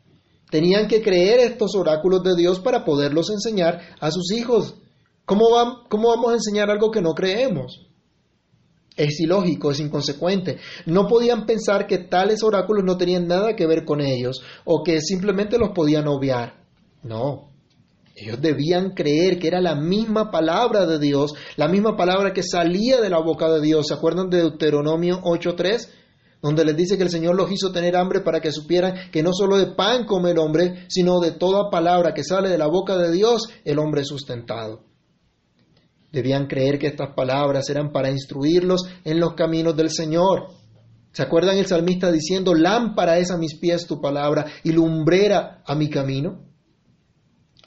Tenían 0.49 0.87
que 0.87 1.01
creer 1.01 1.39
estos 1.39 1.75
oráculos 1.75 2.23
de 2.23 2.35
Dios 2.35 2.59
para 2.59 2.83
poderlos 2.83 3.29
enseñar 3.29 3.81
a 3.99 4.11
sus 4.11 4.31
hijos. 4.31 4.75
¿Cómo, 5.25 5.45
¿Cómo 5.89 6.09
vamos 6.09 6.31
a 6.31 6.35
enseñar 6.35 6.69
algo 6.69 6.91
que 6.91 7.01
no 7.01 7.13
creemos? 7.13 7.90
Es 9.05 9.19
ilógico, 9.19 9.71
es 9.71 9.79
inconsecuente. 9.79 10.57
No 10.85 11.07
podían 11.07 11.45
pensar 11.45 11.87
que 11.87 11.97
tales 11.97 12.43
oráculos 12.43 12.83
no 12.83 12.97
tenían 12.97 13.27
nada 13.27 13.55
que 13.55 13.67
ver 13.67 13.85
con 13.85 14.01
ellos 14.01 14.41
o 14.65 14.83
que 14.83 15.01
simplemente 15.01 15.57
los 15.57 15.71
podían 15.71 16.07
obviar. 16.07 16.61
No, 17.03 17.51
ellos 18.15 18.39
debían 18.41 18.91
creer 18.91 19.39
que 19.39 19.47
era 19.47 19.61
la 19.61 19.75
misma 19.75 20.29
palabra 20.29 20.85
de 20.85 20.99
Dios, 20.99 21.33
la 21.55 21.67
misma 21.67 21.95
palabra 21.95 22.33
que 22.33 22.43
salía 22.43 23.01
de 23.01 23.09
la 23.09 23.19
boca 23.19 23.49
de 23.49 23.61
Dios. 23.61 23.87
¿Se 23.87 23.93
acuerdan 23.93 24.29
de 24.29 24.37
Deuteronomio 24.37 25.21
8.3? 25.21 25.87
Donde 26.41 26.65
les 26.65 26.75
dice 26.75 26.97
que 26.97 27.03
el 27.03 27.09
Señor 27.09 27.35
los 27.35 27.51
hizo 27.51 27.71
tener 27.71 27.95
hambre 27.95 28.21
para 28.21 28.39
que 28.39 28.51
supieran 28.51 29.11
que 29.11 29.23
no 29.23 29.31
solo 29.33 29.57
de 29.57 29.67
pan 29.67 30.05
come 30.05 30.31
el 30.31 30.39
hombre, 30.39 30.85
sino 30.89 31.19
de 31.19 31.31
toda 31.31 31.69
palabra 31.69 32.13
que 32.13 32.23
sale 32.23 32.49
de 32.49 32.57
la 32.57 32.67
boca 32.67 32.97
de 32.97 33.11
Dios, 33.11 33.47
el 33.63 33.79
hombre 33.79 34.01
es 34.01 34.07
sustentado. 34.07 34.90
Debían 36.11 36.47
creer 36.47 36.77
que 36.77 36.87
estas 36.87 37.13
palabras 37.15 37.69
eran 37.69 37.91
para 37.91 38.11
instruirlos 38.11 38.83
en 39.03 39.19
los 39.19 39.33
caminos 39.33 39.75
del 39.75 39.89
Señor. 39.89 40.47
¿Se 41.13 41.23
acuerdan 41.23 41.57
el 41.57 41.65
salmista 41.65 42.11
diciendo, 42.11 42.53
lámpara 42.53 43.17
es 43.17 43.31
a 43.31 43.37
mis 43.37 43.57
pies 43.57 43.85
tu 43.85 43.99
palabra 44.01 44.45
y 44.63 44.71
lumbrera 44.71 45.61
a 45.65 45.75
mi 45.75 45.89
camino? 45.89 46.45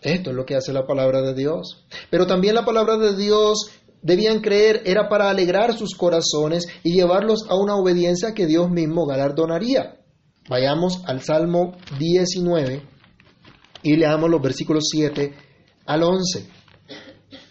Esto 0.01 0.31
es 0.31 0.37
lo 0.37 0.45
que 0.45 0.57
hace 0.57 0.73
la 0.73 0.87
palabra 0.87 1.23
de 1.23 1.35
Dios. 1.35 1.87
Pero 2.11 2.27
también 2.27 2.55
la 2.55 2.65
palabra 2.65 2.99
de 2.99 3.17
Dios 3.17 3.71
debían 4.03 4.41
creer 4.41 4.83
era 4.85 5.09
para 5.09 5.31
alegrar 5.31 5.77
sus 5.77 5.95
corazones 5.95 6.67
y 6.83 6.93
llevarlos 6.93 7.47
a 7.49 7.57
una 7.57 7.75
obediencia 7.75 8.35
que 8.35 8.47
Dios 8.47 8.71
mismo 8.71 9.07
galardonaría. 9.07 10.01
Vayamos 10.49 11.03
al 11.07 11.23
Salmo 11.23 11.73
19 11.99 12.83
y 13.83 13.97
leamos 13.97 14.29
los 14.29 14.43
versículos 14.43 14.85
7 14.91 15.35
al 15.87 16.03
11. 16.03 16.54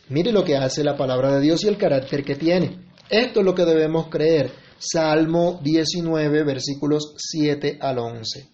Mire 0.09 0.31
lo 0.31 0.43
que 0.43 0.57
hace 0.57 0.83
la 0.83 0.97
palabra 0.97 1.33
de 1.35 1.41
Dios 1.41 1.63
y 1.63 1.67
el 1.67 1.77
carácter 1.77 2.23
que 2.23 2.35
tiene. 2.35 2.77
Esto 3.09 3.39
es 3.39 3.45
lo 3.45 3.55
que 3.55 3.63
debemos 3.63 4.07
creer. 4.09 4.51
Salmo 4.77 5.61
19, 5.63 6.43
versículos 6.43 7.15
7 7.17 7.77
al 7.79 7.99
11. 7.99 8.49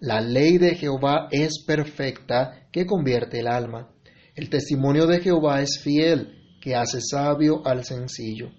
La 0.00 0.20
ley 0.20 0.58
de 0.58 0.76
Jehová 0.76 1.28
es 1.30 1.64
perfecta, 1.66 2.68
que 2.70 2.86
convierte 2.86 3.40
el 3.40 3.48
alma. 3.48 3.90
El 4.36 4.50
testimonio 4.50 5.06
de 5.06 5.20
Jehová 5.20 5.62
es 5.62 5.80
fiel, 5.82 6.58
que 6.60 6.76
hace 6.76 7.00
sabio 7.00 7.62
al 7.64 7.84
sencillo. 7.84 8.50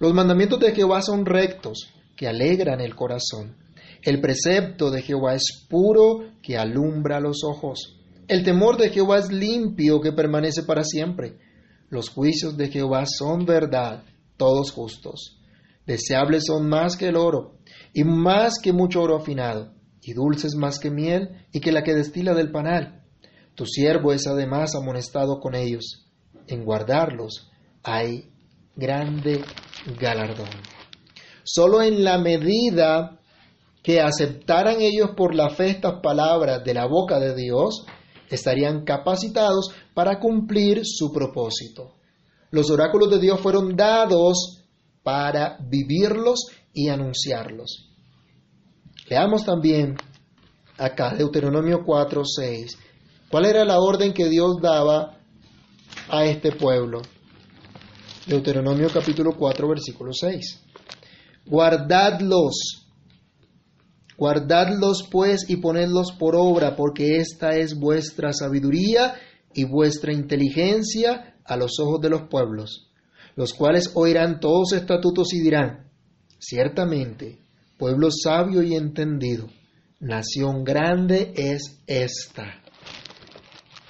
Los 0.00 0.12
mandamientos 0.12 0.58
de 0.58 0.72
Jehová 0.72 1.02
son 1.02 1.24
rectos, 1.24 1.92
que 2.16 2.26
alegran 2.26 2.80
el 2.80 2.96
corazón. 2.96 3.56
El 4.02 4.20
precepto 4.20 4.90
de 4.90 5.02
Jehová 5.02 5.34
es 5.34 5.66
puro, 5.68 6.32
que 6.42 6.56
alumbra 6.56 7.20
los 7.20 7.44
ojos. 7.44 8.00
El 8.26 8.42
temor 8.42 8.76
de 8.76 8.90
Jehová 8.90 9.18
es 9.18 9.30
limpio, 9.30 10.00
que 10.00 10.12
permanece 10.12 10.64
para 10.64 10.82
siempre. 10.82 11.38
Los 11.88 12.08
juicios 12.08 12.56
de 12.56 12.68
Jehová 12.68 13.04
son 13.06 13.46
verdad, 13.46 14.02
todos 14.36 14.72
justos. 14.72 15.38
Deseables 15.86 16.44
son 16.46 16.68
más 16.68 16.96
que 16.96 17.08
el 17.08 17.16
oro, 17.16 17.58
y 17.92 18.04
más 18.04 18.54
que 18.62 18.72
mucho 18.72 19.02
oro 19.02 19.16
afinado 19.16 19.72
y 20.02 20.12
dulces 20.12 20.54
más 20.54 20.78
que 20.78 20.90
miel 20.90 21.46
y 21.52 21.60
que 21.60 21.72
la 21.72 21.82
que 21.82 21.94
destila 21.94 22.32
del 22.34 22.52
panal. 22.52 23.02
Tu 23.54 23.66
siervo 23.66 24.12
es 24.12 24.26
además 24.26 24.74
amonestado 24.74 25.40
con 25.40 25.54
ellos. 25.54 26.06
En 26.46 26.64
guardarlos 26.64 27.50
hay 27.82 28.30
grande 28.76 29.42
galardón. 29.98 30.48
Solo 31.42 31.82
en 31.82 32.04
la 32.04 32.18
medida 32.18 33.18
que 33.82 34.00
aceptaran 34.00 34.80
ellos 34.80 35.10
por 35.16 35.34
la 35.34 35.48
fe 35.48 35.70
estas 35.70 36.00
palabras 36.02 36.62
de 36.64 36.74
la 36.74 36.86
boca 36.86 37.18
de 37.18 37.34
Dios, 37.34 37.86
estarían 38.30 38.84
capacitados 38.84 39.70
para 39.94 40.18
cumplir 40.18 40.82
su 40.84 41.12
propósito. 41.12 41.94
Los 42.50 42.70
oráculos 42.70 43.10
de 43.10 43.18
Dios 43.18 43.40
fueron 43.40 43.76
dados 43.76 44.62
para 45.02 45.58
vivirlos 45.60 46.46
y 46.72 46.88
anunciarlos. 46.88 47.90
Leamos 49.08 49.44
también 49.44 49.96
acá 50.78 51.14
Deuteronomio 51.14 51.84
4, 51.84 52.22
6. 52.24 52.78
¿Cuál 53.30 53.46
era 53.46 53.64
la 53.64 53.78
orden 53.80 54.12
que 54.12 54.28
Dios 54.28 54.56
daba 54.60 55.18
a 56.08 56.24
este 56.24 56.52
pueblo? 56.52 57.02
Deuteronomio 58.26 58.88
capítulo 58.92 59.32
4, 59.36 59.68
versículo 59.68 60.12
6. 60.12 60.60
Guardadlos, 61.46 62.85
guardadlos 64.16 65.08
pues 65.10 65.48
y 65.48 65.56
ponedlos 65.56 66.12
por 66.12 66.36
obra, 66.36 66.76
porque 66.76 67.16
esta 67.16 67.56
es 67.56 67.78
vuestra 67.78 68.32
sabiduría 68.32 69.14
y 69.54 69.64
vuestra 69.64 70.12
inteligencia 70.12 71.36
a 71.44 71.56
los 71.56 71.78
ojos 71.80 72.00
de 72.00 72.10
los 72.10 72.22
pueblos, 72.28 72.90
los 73.36 73.52
cuales 73.54 73.90
oirán 73.94 74.40
todos 74.40 74.72
estatutos 74.72 75.32
y 75.34 75.40
dirán, 75.40 75.90
ciertamente, 76.38 77.38
pueblo 77.78 78.08
sabio 78.10 78.62
y 78.62 78.74
entendido, 78.74 79.48
nación 80.00 80.64
grande 80.64 81.32
es 81.36 81.80
esta. 81.86 82.62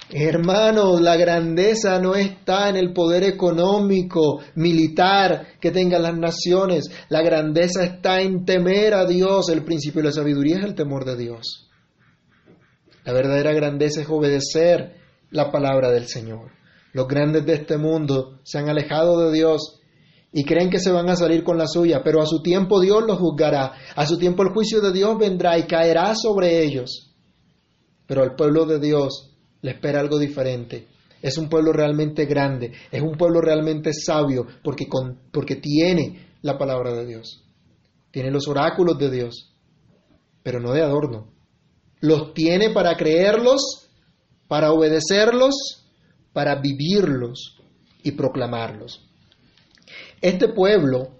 Hermanos, 0.09 1.01
la 1.01 1.17
grandeza 1.17 1.99
no 1.99 2.15
está 2.15 2.69
en 2.69 2.77
el 2.77 2.93
poder 2.93 3.23
económico, 3.23 4.39
militar 4.55 5.47
que 5.59 5.71
tengan 5.71 6.03
las 6.03 6.17
naciones. 6.17 6.89
La 7.09 7.21
grandeza 7.21 7.83
está 7.83 8.21
en 8.21 8.45
temer 8.45 8.93
a 8.93 9.05
Dios. 9.05 9.49
El 9.49 9.65
principio 9.65 10.01
de 10.01 10.07
la 10.07 10.13
sabiduría 10.13 10.59
es 10.59 10.63
el 10.63 10.75
temor 10.75 11.03
de 11.03 11.17
Dios. 11.17 11.69
La 13.03 13.11
verdadera 13.11 13.51
grandeza 13.51 14.01
es 14.01 14.07
obedecer 14.09 14.95
la 15.29 15.51
palabra 15.51 15.91
del 15.91 16.07
Señor. 16.07 16.51
Los 16.93 17.07
grandes 17.07 17.45
de 17.45 17.55
este 17.55 17.77
mundo 17.77 18.39
se 18.43 18.59
han 18.59 18.69
alejado 18.69 19.19
de 19.19 19.33
Dios 19.33 19.81
y 20.31 20.45
creen 20.45 20.69
que 20.69 20.79
se 20.79 20.91
van 20.91 21.09
a 21.09 21.17
salir 21.17 21.43
con 21.43 21.57
la 21.57 21.67
suya, 21.67 22.01
pero 22.01 22.21
a 22.21 22.25
su 22.25 22.41
tiempo 22.41 22.79
Dios 22.79 23.03
los 23.05 23.19
juzgará, 23.19 23.73
a 23.93 24.05
su 24.05 24.17
tiempo 24.17 24.43
el 24.43 24.53
juicio 24.53 24.79
de 24.79 24.93
Dios 24.93 25.17
vendrá 25.17 25.57
y 25.57 25.63
caerá 25.63 26.15
sobre 26.15 26.63
ellos. 26.63 27.13
Pero 28.07 28.23
al 28.23 28.35
pueblo 28.35 28.65
de 28.65 28.79
Dios 28.79 29.36
le 29.67 29.73
espera 29.73 29.99
algo 29.99 30.17
diferente. 30.17 30.87
Es 31.21 31.37
un 31.37 31.49
pueblo 31.49 31.73
realmente 31.73 32.25
grande, 32.25 32.71
es 32.89 33.01
un 33.01 33.17
pueblo 33.17 33.41
realmente 33.41 33.91
sabio 33.91 34.47
porque, 34.63 35.55
tiene 35.57 36.25
la 36.41 36.57
palabra 36.57 36.93
de 36.93 37.05
Dios, 37.05 37.43
tiene 38.09 38.31
los 38.31 38.47
oráculos 38.47 38.97
de 38.97 39.11
Dios, 39.11 39.53
pero 40.41 40.61
no 40.61 40.71
de 40.71 40.83
adorno. 40.83 41.33
Los 41.99 42.33
tiene 42.33 42.69
para 42.69 42.95
creerlos, 42.95 43.89
para 44.47 44.71
obedecerlos, 44.71 45.83
para 46.31 46.61
vivirlos 46.61 47.57
y 48.03 48.11
proclamarlos. 48.11 49.05
Este 50.21 50.47
pueblo 50.47 51.17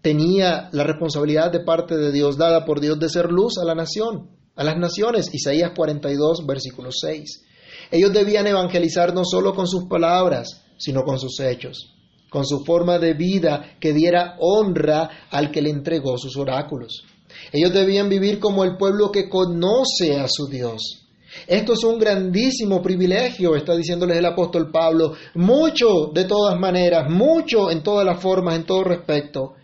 tenía 0.00 0.70
la 0.72 0.84
responsabilidad 0.84 1.52
de 1.52 1.60
parte 1.60 1.98
de 1.98 2.12
Dios 2.12 2.38
dada 2.38 2.64
por 2.64 2.80
Dios 2.80 2.98
de 2.98 3.10
ser 3.10 3.30
luz 3.30 3.58
a 3.58 3.66
la 3.66 3.74
nación, 3.74 4.30
a 4.56 4.64
las 4.64 4.76
naciones. 4.76 5.32
Isaías 5.32 5.72
42, 5.74 6.46
versículo 6.46 6.90
6. 6.92 7.44
Ellos 7.90 8.12
debían 8.12 8.46
evangelizar 8.46 9.14
no 9.14 9.24
solo 9.24 9.54
con 9.54 9.66
sus 9.66 9.84
palabras, 9.88 10.64
sino 10.78 11.02
con 11.02 11.18
sus 11.18 11.38
hechos, 11.40 11.94
con 12.30 12.44
su 12.46 12.64
forma 12.64 12.98
de 12.98 13.14
vida 13.14 13.76
que 13.80 13.92
diera 13.92 14.36
honra 14.38 15.28
al 15.30 15.50
que 15.50 15.62
le 15.62 15.70
entregó 15.70 16.16
sus 16.18 16.36
oráculos. 16.36 17.04
Ellos 17.52 17.72
debían 17.72 18.08
vivir 18.08 18.38
como 18.38 18.64
el 18.64 18.76
pueblo 18.76 19.10
que 19.10 19.28
conoce 19.28 20.16
a 20.16 20.26
su 20.28 20.46
Dios, 20.46 21.02
esto 21.46 21.72
es 21.72 21.84
un 21.84 21.98
grandísimo 21.98 22.82
privilegio, 22.82 23.56
está 23.56 23.74
diciéndoles 23.74 24.18
el 24.18 24.26
apóstol 24.26 24.70
Pablo, 24.70 25.14
mucho 25.34 26.10
de 26.12 26.24
todas 26.24 26.58
maneras, 26.58 27.10
mucho 27.10 27.70
en 27.70 27.82
todas 27.82 28.04
las 28.04 28.20
formas, 28.20 28.56
en 28.56 28.64
todo 28.64 28.84
respecto. 28.84 29.54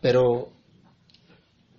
Pero 0.00 0.48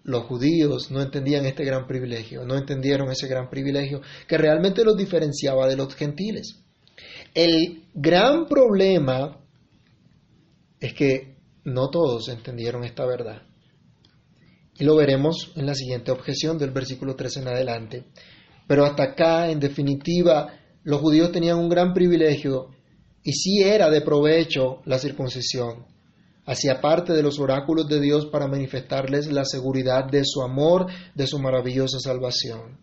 los 0.04 0.26
judíos 0.26 0.92
no 0.92 1.02
entendían 1.02 1.46
este 1.46 1.64
gran 1.64 1.88
privilegio, 1.88 2.46
no 2.46 2.56
entendieron 2.56 3.10
ese 3.10 3.28
gran 3.28 3.50
privilegio 3.50 4.02
que 4.28 4.38
realmente 4.38 4.84
los 4.84 4.98
diferenciaba 4.98 5.68
de 5.68 5.78
los 5.78 5.96
gentiles. 5.96 6.60
El 7.34 7.84
gran 7.94 8.46
problema 8.48 9.40
es 10.80 10.94
que 10.94 11.38
no 11.64 11.90
todos 11.90 12.28
entendieron 12.28 12.84
esta 12.84 13.06
verdad. 13.06 13.44
Y 14.78 14.84
lo 14.84 14.96
veremos 14.96 15.52
en 15.56 15.66
la 15.66 15.76
siguiente 15.76 16.12
objeción 16.12 16.58
del 16.58 16.72
versículo 16.72 17.16
13 17.16 17.42
en 17.42 17.48
adelante. 17.48 18.04
Pero 18.68 18.86
hasta 18.86 19.04
acá, 19.04 19.50
en 19.50 19.60
definitiva, 19.60 20.60
los 20.84 21.00
judíos 21.00 21.32
tenían 21.32 21.58
un 21.60 21.70
gran 21.70 21.94
privilegio 21.94 22.70
y 23.24 23.32
sí 23.34 23.62
era 23.62 23.90
de 23.90 24.02
provecho 24.02 24.82
la 24.86 25.00
circuncisión. 25.00 25.86
Hacía 26.46 26.82
parte 26.82 27.14
de 27.14 27.24
los 27.24 27.40
oráculos 27.40 27.88
de 27.88 28.02
Dios 28.02 28.26
para 28.26 28.48
manifestarles 28.48 29.32
la 29.32 29.46
seguridad 29.46 30.10
de 30.10 30.24
su 30.26 30.42
amor, 30.42 30.88
de 31.16 31.26
su 31.26 31.40
maravillosa 31.40 32.00
salvación. 32.00 32.80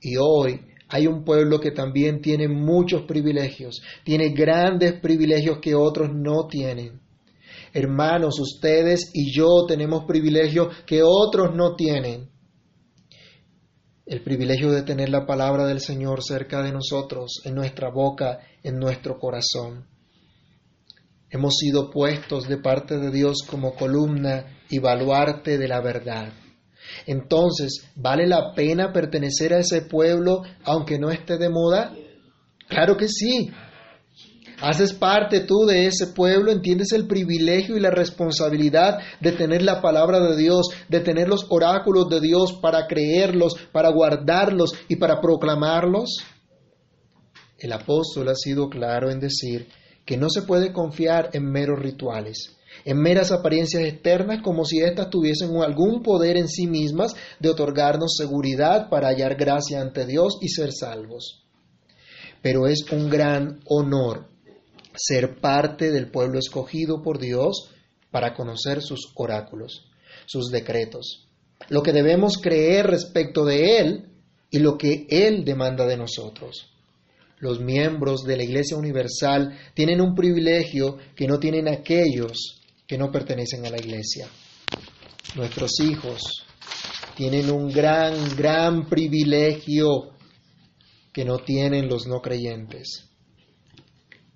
Y 0.00 0.16
hoy 0.16 0.60
hay 0.88 1.06
un 1.06 1.24
pueblo 1.24 1.60
que 1.60 1.70
también 1.70 2.22
tiene 2.22 2.48
muchos 2.48 3.02
privilegios, 3.02 3.82
tiene 4.04 4.30
grandes 4.30 5.00
privilegios 5.00 5.58
que 5.60 5.74
otros 5.74 6.10
no 6.14 6.46
tienen. 6.46 7.00
Hermanos, 7.74 8.38
ustedes 8.38 9.10
y 9.12 9.36
yo 9.36 9.66
tenemos 9.66 10.04
privilegios 10.04 10.68
que 10.86 11.02
otros 11.02 11.54
no 11.54 11.74
tienen. 11.74 12.30
El 14.06 14.22
privilegio 14.22 14.70
de 14.70 14.82
tener 14.82 15.08
la 15.08 15.26
palabra 15.26 15.66
del 15.66 15.80
Señor 15.80 16.22
cerca 16.22 16.62
de 16.62 16.72
nosotros, 16.72 17.42
en 17.44 17.54
nuestra 17.54 17.90
boca, 17.90 18.40
en 18.62 18.78
nuestro 18.78 19.18
corazón. 19.18 19.86
Hemos 21.34 21.56
sido 21.56 21.90
puestos 21.90 22.46
de 22.46 22.58
parte 22.58 22.96
de 22.96 23.10
Dios 23.10 23.38
como 23.44 23.74
columna 23.74 24.60
y 24.70 24.78
baluarte 24.78 25.58
de 25.58 25.66
la 25.66 25.80
verdad. 25.80 26.32
Entonces, 27.06 27.90
¿vale 27.96 28.28
la 28.28 28.54
pena 28.54 28.92
pertenecer 28.92 29.52
a 29.52 29.58
ese 29.58 29.82
pueblo 29.82 30.42
aunque 30.62 30.96
no 30.96 31.10
esté 31.10 31.36
de 31.36 31.48
moda? 31.48 31.92
Claro 32.68 32.96
que 32.96 33.08
sí. 33.08 33.50
Haces 34.60 34.92
parte 34.92 35.40
tú 35.40 35.66
de 35.66 35.86
ese 35.86 36.06
pueblo, 36.06 36.52
entiendes 36.52 36.92
el 36.92 37.08
privilegio 37.08 37.76
y 37.76 37.80
la 37.80 37.90
responsabilidad 37.90 39.00
de 39.20 39.32
tener 39.32 39.62
la 39.62 39.82
palabra 39.82 40.20
de 40.20 40.36
Dios, 40.36 40.68
de 40.88 41.00
tener 41.00 41.28
los 41.28 41.46
oráculos 41.48 42.08
de 42.10 42.20
Dios 42.20 42.52
para 42.62 42.86
creerlos, 42.86 43.56
para 43.72 43.90
guardarlos 43.90 44.72
y 44.86 44.94
para 44.94 45.20
proclamarlos. 45.20 46.10
El 47.58 47.72
apóstol 47.72 48.28
ha 48.28 48.36
sido 48.36 48.68
claro 48.68 49.10
en 49.10 49.18
decir 49.18 49.66
que 50.04 50.16
no 50.16 50.28
se 50.28 50.42
puede 50.42 50.72
confiar 50.72 51.30
en 51.32 51.50
meros 51.50 51.78
rituales, 51.78 52.56
en 52.84 52.98
meras 52.98 53.32
apariencias 53.32 53.84
externas 53.84 54.42
como 54.42 54.64
si 54.64 54.80
éstas 54.80 55.10
tuviesen 55.10 55.56
algún 55.62 56.02
poder 56.02 56.36
en 56.36 56.48
sí 56.48 56.66
mismas 56.66 57.14
de 57.38 57.50
otorgarnos 57.50 58.14
seguridad 58.16 58.88
para 58.88 59.08
hallar 59.08 59.36
gracia 59.36 59.80
ante 59.80 60.06
Dios 60.06 60.38
y 60.40 60.48
ser 60.48 60.72
salvos. 60.72 61.44
Pero 62.42 62.66
es 62.66 62.84
un 62.92 63.08
gran 63.08 63.60
honor 63.66 64.26
ser 64.96 65.40
parte 65.40 65.90
del 65.90 66.10
pueblo 66.10 66.38
escogido 66.38 67.02
por 67.02 67.18
Dios 67.18 67.70
para 68.10 68.34
conocer 68.34 68.82
sus 68.82 69.12
oráculos, 69.16 69.90
sus 70.26 70.50
decretos, 70.50 71.28
lo 71.68 71.82
que 71.82 71.92
debemos 71.92 72.38
creer 72.38 72.86
respecto 72.86 73.44
de 73.44 73.78
Él 73.78 74.08
y 74.50 74.58
lo 74.58 74.76
que 74.78 75.06
Él 75.08 75.44
demanda 75.44 75.86
de 75.86 75.96
nosotros. 75.96 76.73
Los 77.44 77.60
miembros 77.60 78.22
de 78.22 78.38
la 78.38 78.42
Iglesia 78.42 78.74
Universal 78.74 79.54
tienen 79.74 80.00
un 80.00 80.14
privilegio 80.14 80.96
que 81.14 81.26
no 81.26 81.38
tienen 81.38 81.68
aquellos 81.68 82.62
que 82.86 82.96
no 82.96 83.12
pertenecen 83.12 83.66
a 83.66 83.68
la 83.68 83.76
Iglesia. 83.76 84.26
Nuestros 85.36 85.78
hijos 85.80 86.22
tienen 87.14 87.50
un 87.50 87.70
gran, 87.70 88.34
gran 88.34 88.88
privilegio 88.88 90.14
que 91.12 91.26
no 91.26 91.36
tienen 91.36 91.86
los 91.86 92.06
no 92.06 92.22
creyentes. 92.22 93.10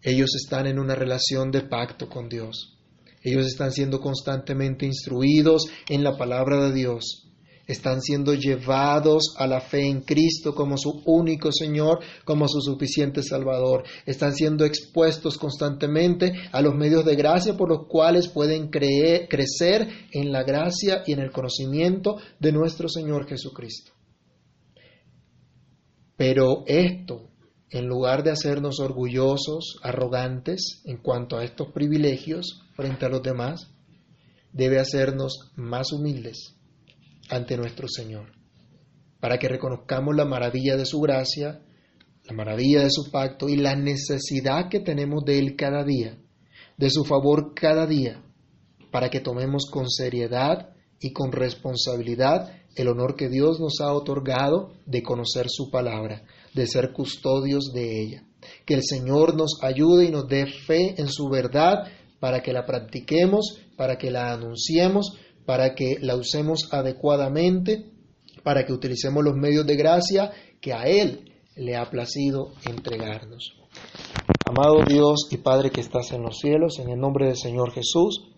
Ellos 0.03 0.35
están 0.35 0.67
en 0.67 0.79
una 0.79 0.95
relación 0.95 1.51
de 1.51 1.63
pacto 1.63 2.11
con 2.11 2.29
Dios. 2.29 2.77
Ellos 3.23 3.47
están 3.47 3.73
siendo 3.73 4.01
constantemente 4.01 4.85
instruidos 4.85 5.63
en 5.89 6.05
la 6.05 6.19
palabra 6.19 6.63
de 6.67 6.75
Dios. 6.75 7.28
Están 7.69 8.01
siendo 8.01 8.33
llevados 8.33 9.35
a 9.37 9.47
la 9.47 9.61
fe 9.61 9.87
en 9.87 10.01
Cristo 10.01 10.55
como 10.55 10.79
su 10.79 11.03
único 11.05 11.53
Señor, 11.53 12.01
como 12.25 12.49
su 12.49 12.63
suficiente 12.63 13.23
Salvador. 13.23 13.85
Están 14.07 14.35
siendo 14.35 14.65
expuestos 14.65 15.37
constantemente 15.37 16.33
a 16.51 16.63
los 16.63 16.75
medios 16.75 17.05
de 17.05 17.15
gracia 17.15 17.59
por 17.59 17.69
los 17.69 17.87
cuales 17.87 18.29
pueden 18.29 18.71
creer, 18.71 19.29
crecer 19.29 19.87
en 20.13 20.33
la 20.33 20.45
gracia 20.45 21.03
y 21.07 21.13
en 21.13 21.19
el 21.19 21.31
conocimiento 21.31 22.17
de 22.41 22.53
nuestro 22.53 22.89
Señor 22.89 23.29
Jesucristo. 23.29 23.93
Pero 26.17 26.65
esto 26.67 27.29
en 27.69 27.87
lugar 27.87 28.23
de 28.23 28.31
hacernos 28.31 28.81
orgullosos, 28.81 29.79
arrogantes 29.83 30.81
en 30.87 30.97
cuanto 30.97 31.37
a 31.37 31.45
estos 31.45 31.71
privilegios 31.73 32.63
frente 32.75 33.05
a 33.05 33.11
los 33.11 33.23
demás, 33.23 33.71
debe 34.55 34.79
hacernos 34.79 35.53
más 35.55 35.93
humildes 35.93 36.58
ante 37.31 37.57
nuestro 37.57 37.89
Señor, 37.89 38.33
para 39.21 39.39
que 39.39 39.49
reconozcamos 39.49 40.15
la 40.17 40.25
maravilla 40.25 40.77
de 40.77 40.87
su 40.87 41.01
gracia, 41.01 41.63
la 42.25 42.35
maravilla 42.35 42.83
de 42.83 42.91
su 42.91 43.11
pacto 43.11 43.49
y 43.49 43.57
la 43.57 43.75
necesidad 43.75 44.69
que 44.69 44.81
tenemos 44.81 45.25
de 45.25 45.39
Él 45.39 45.57
cada 45.57 45.85
día, 45.85 46.19
de 46.77 46.91
su 46.91 47.05
favor 47.05 47.55
cada 47.55 47.87
día, 47.87 48.23
para 48.91 49.11
que 49.11 49.21
tomemos 49.21 49.67
con 49.71 49.89
seriedad 49.89 50.71
y 51.01 51.13
con 51.13 51.33
responsabilidad 51.33 52.53
el 52.75 52.89
honor 52.89 53.17
que 53.17 53.29
Dios 53.29 53.61
nos 53.61 53.81
ha 53.81 53.93
otorgado 53.93 54.73
de 54.87 55.03
conocer 55.03 55.47
su 55.49 55.71
palabra 55.71 56.25
de 56.55 56.67
ser 56.67 56.93
custodios 56.93 57.73
de 57.73 58.03
ella. 58.03 58.25
Que 58.65 58.75
el 58.75 58.83
Señor 58.83 59.37
nos 59.37 59.59
ayude 59.63 60.07
y 60.07 60.11
nos 60.11 60.29
dé 60.29 60.47
fe 60.47 60.95
en 60.99 61.09
su 61.09 61.29
verdad 61.29 61.85
para 62.21 62.43
que 62.43 62.53
la 62.53 62.67
practiquemos, 62.67 63.61
para 63.77 63.97
que 63.97 64.11
la 64.11 64.33
anunciemos, 64.33 65.17
para 65.49 65.75
que 65.75 65.97
la 66.03 66.15
usemos 66.15 66.69
adecuadamente, 66.73 67.87
para 68.45 68.67
que 68.67 68.73
utilicemos 68.75 69.25
los 69.25 69.35
medios 69.35 69.67
de 69.67 69.77
gracia 69.77 70.31
que 70.61 70.75
a 70.75 70.83
Él 70.83 71.33
le 71.57 71.75
ha 71.75 71.89
placido 71.89 72.51
entregarnos. 72.69 73.57
Amado 74.47 74.85
Dios 74.87 75.27
y 75.31 75.39
Padre 75.39 75.71
que 75.71 75.81
estás 75.81 76.13
en 76.13 76.21
los 76.21 76.37
cielos, 76.37 76.79
en 76.81 76.91
el 76.91 77.01
nombre 77.01 77.29
del 77.29 77.37
Señor 77.37 77.73
Jesús, 77.73 78.31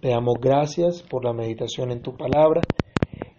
te 0.00 0.08
damos 0.08 0.36
gracias 0.40 1.02
por 1.02 1.26
la 1.26 1.34
meditación 1.34 1.90
en 1.90 2.00
tu 2.00 2.16
palabra 2.16 2.62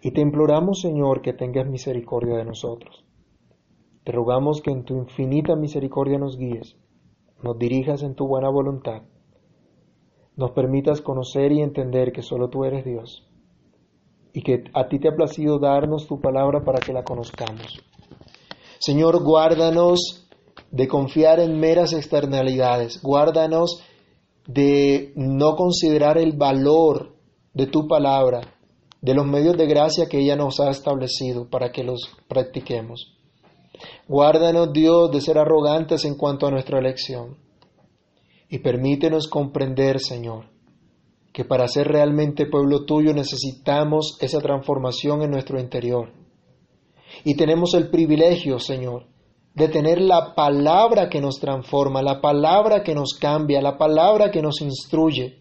y 0.02 0.12
te 0.12 0.20
imploramos, 0.20 0.80
Señor, 0.80 1.20
que 1.20 1.32
tengas 1.32 1.66
misericordia 1.66 2.36
de 2.36 2.44
nosotros. 2.44 3.04
Te 4.04 4.12
rogamos 4.12 4.62
que 4.62 4.70
en 4.70 4.84
tu 4.84 4.94
infinita 4.94 5.56
misericordia 5.56 6.16
nos 6.16 6.38
guíes, 6.38 6.76
nos 7.42 7.58
dirijas 7.58 8.04
en 8.04 8.14
tu 8.14 8.28
buena 8.28 8.50
voluntad, 8.50 9.02
nos 10.36 10.50
permitas 10.52 11.00
conocer 11.00 11.52
y 11.52 11.62
entender 11.62 12.12
que 12.12 12.22
solo 12.22 12.48
tú 12.48 12.64
eres 12.64 12.84
Dios 12.84 13.26
y 14.32 14.42
que 14.42 14.64
a 14.74 14.86
ti 14.86 14.98
te 14.98 15.08
ha 15.08 15.16
placido 15.16 15.58
darnos 15.58 16.06
tu 16.06 16.20
palabra 16.20 16.62
para 16.62 16.78
que 16.78 16.92
la 16.92 17.04
conozcamos. 17.04 17.80
Señor, 18.78 19.24
guárdanos 19.24 20.28
de 20.70 20.86
confiar 20.86 21.40
en 21.40 21.58
meras 21.58 21.94
externalidades, 21.94 23.00
guárdanos 23.02 23.82
de 24.46 25.12
no 25.16 25.56
considerar 25.56 26.18
el 26.18 26.36
valor 26.36 27.14
de 27.54 27.66
tu 27.66 27.88
palabra, 27.88 28.42
de 29.00 29.14
los 29.14 29.26
medios 29.26 29.56
de 29.56 29.66
gracia 29.66 30.06
que 30.06 30.18
ella 30.18 30.36
nos 30.36 30.60
ha 30.60 30.68
establecido 30.68 31.48
para 31.48 31.72
que 31.72 31.82
los 31.82 32.10
practiquemos. 32.28 33.16
Guárdanos, 34.06 34.70
Dios, 34.72 35.10
de 35.12 35.22
ser 35.22 35.38
arrogantes 35.38 36.04
en 36.04 36.14
cuanto 36.14 36.46
a 36.46 36.50
nuestra 36.50 36.78
elección. 36.78 37.38
Y 38.48 38.58
permítenos 38.58 39.28
comprender, 39.28 39.98
Señor, 40.00 40.46
que 41.32 41.44
para 41.44 41.68
ser 41.68 41.88
realmente 41.88 42.46
pueblo 42.46 42.84
tuyo 42.84 43.12
necesitamos 43.12 44.16
esa 44.20 44.40
transformación 44.40 45.22
en 45.22 45.32
nuestro 45.32 45.60
interior. 45.60 46.12
Y 47.24 47.34
tenemos 47.34 47.74
el 47.74 47.90
privilegio, 47.90 48.58
Señor, 48.58 49.06
de 49.54 49.68
tener 49.68 50.00
la 50.00 50.34
palabra 50.34 51.08
que 51.08 51.20
nos 51.20 51.40
transforma, 51.40 52.02
la 52.02 52.20
palabra 52.20 52.82
que 52.82 52.94
nos 52.94 53.14
cambia, 53.14 53.60
la 53.60 53.78
palabra 53.78 54.30
que 54.30 54.42
nos 54.42 54.60
instruye. 54.60 55.38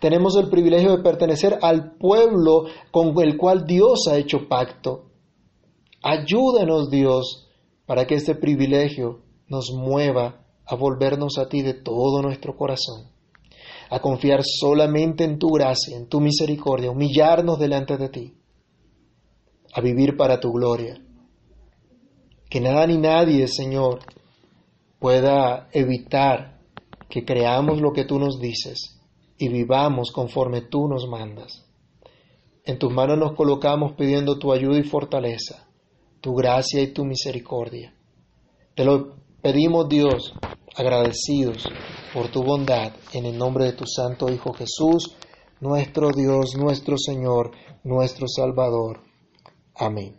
Tenemos 0.00 0.36
el 0.36 0.48
privilegio 0.48 0.96
de 0.96 1.02
pertenecer 1.02 1.58
al 1.62 1.96
pueblo 1.96 2.66
con 2.90 3.14
el 3.22 3.36
cual 3.36 3.66
Dios 3.66 4.08
ha 4.10 4.16
hecho 4.16 4.48
pacto. 4.48 5.06
Ayúdanos, 6.02 6.90
Dios, 6.90 7.48
para 7.86 8.06
que 8.06 8.14
este 8.14 8.34
privilegio 8.34 9.20
nos 9.48 9.70
mueva 9.72 10.45
a 10.66 10.74
volvernos 10.74 11.38
a 11.38 11.48
ti 11.48 11.62
de 11.62 11.74
todo 11.74 12.22
nuestro 12.22 12.56
corazón, 12.56 13.10
a 13.90 14.00
confiar 14.00 14.42
solamente 14.44 15.24
en 15.24 15.38
tu 15.38 15.48
gracia, 15.50 15.96
en 15.96 16.08
tu 16.08 16.20
misericordia, 16.20 16.90
humillarnos 16.90 17.58
delante 17.58 17.96
de 17.96 18.08
ti, 18.08 18.34
a 19.72 19.80
vivir 19.80 20.16
para 20.16 20.40
tu 20.40 20.52
gloria. 20.52 21.00
Que 22.48 22.60
nada 22.60 22.86
ni 22.86 22.98
nadie, 22.98 23.46
Señor, 23.48 24.00
pueda 24.98 25.68
evitar 25.72 26.60
que 27.08 27.24
creamos 27.24 27.80
lo 27.80 27.92
que 27.92 28.04
tú 28.04 28.18
nos 28.18 28.40
dices 28.40 29.00
y 29.38 29.48
vivamos 29.48 30.10
conforme 30.12 30.62
tú 30.62 30.88
nos 30.88 31.08
mandas. 31.08 31.64
En 32.64 32.78
tus 32.78 32.92
manos 32.92 33.18
nos 33.18 33.36
colocamos 33.36 33.92
pidiendo 33.92 34.38
tu 34.38 34.52
ayuda 34.52 34.78
y 34.78 34.82
fortaleza 34.82 35.66
tu 36.26 36.34
gracia 36.34 36.82
y 36.82 36.92
tu 36.92 37.04
misericordia. 37.04 37.94
Te 38.74 38.84
lo 38.84 39.14
pedimos 39.40 39.88
Dios, 39.88 40.34
agradecidos 40.76 41.64
por 42.12 42.30
tu 42.30 42.42
bondad, 42.42 42.92
en 43.12 43.26
el 43.26 43.36
nombre 43.36 43.64
de 43.64 43.72
tu 43.72 43.84
Santo 43.86 44.30
Hijo 44.30 44.52
Jesús, 44.52 45.16
nuestro 45.60 46.10
Dios, 46.12 46.54
nuestro 46.56 46.96
Señor, 46.98 47.52
nuestro 47.84 48.26
Salvador. 48.28 49.00
Amén. 49.74 50.16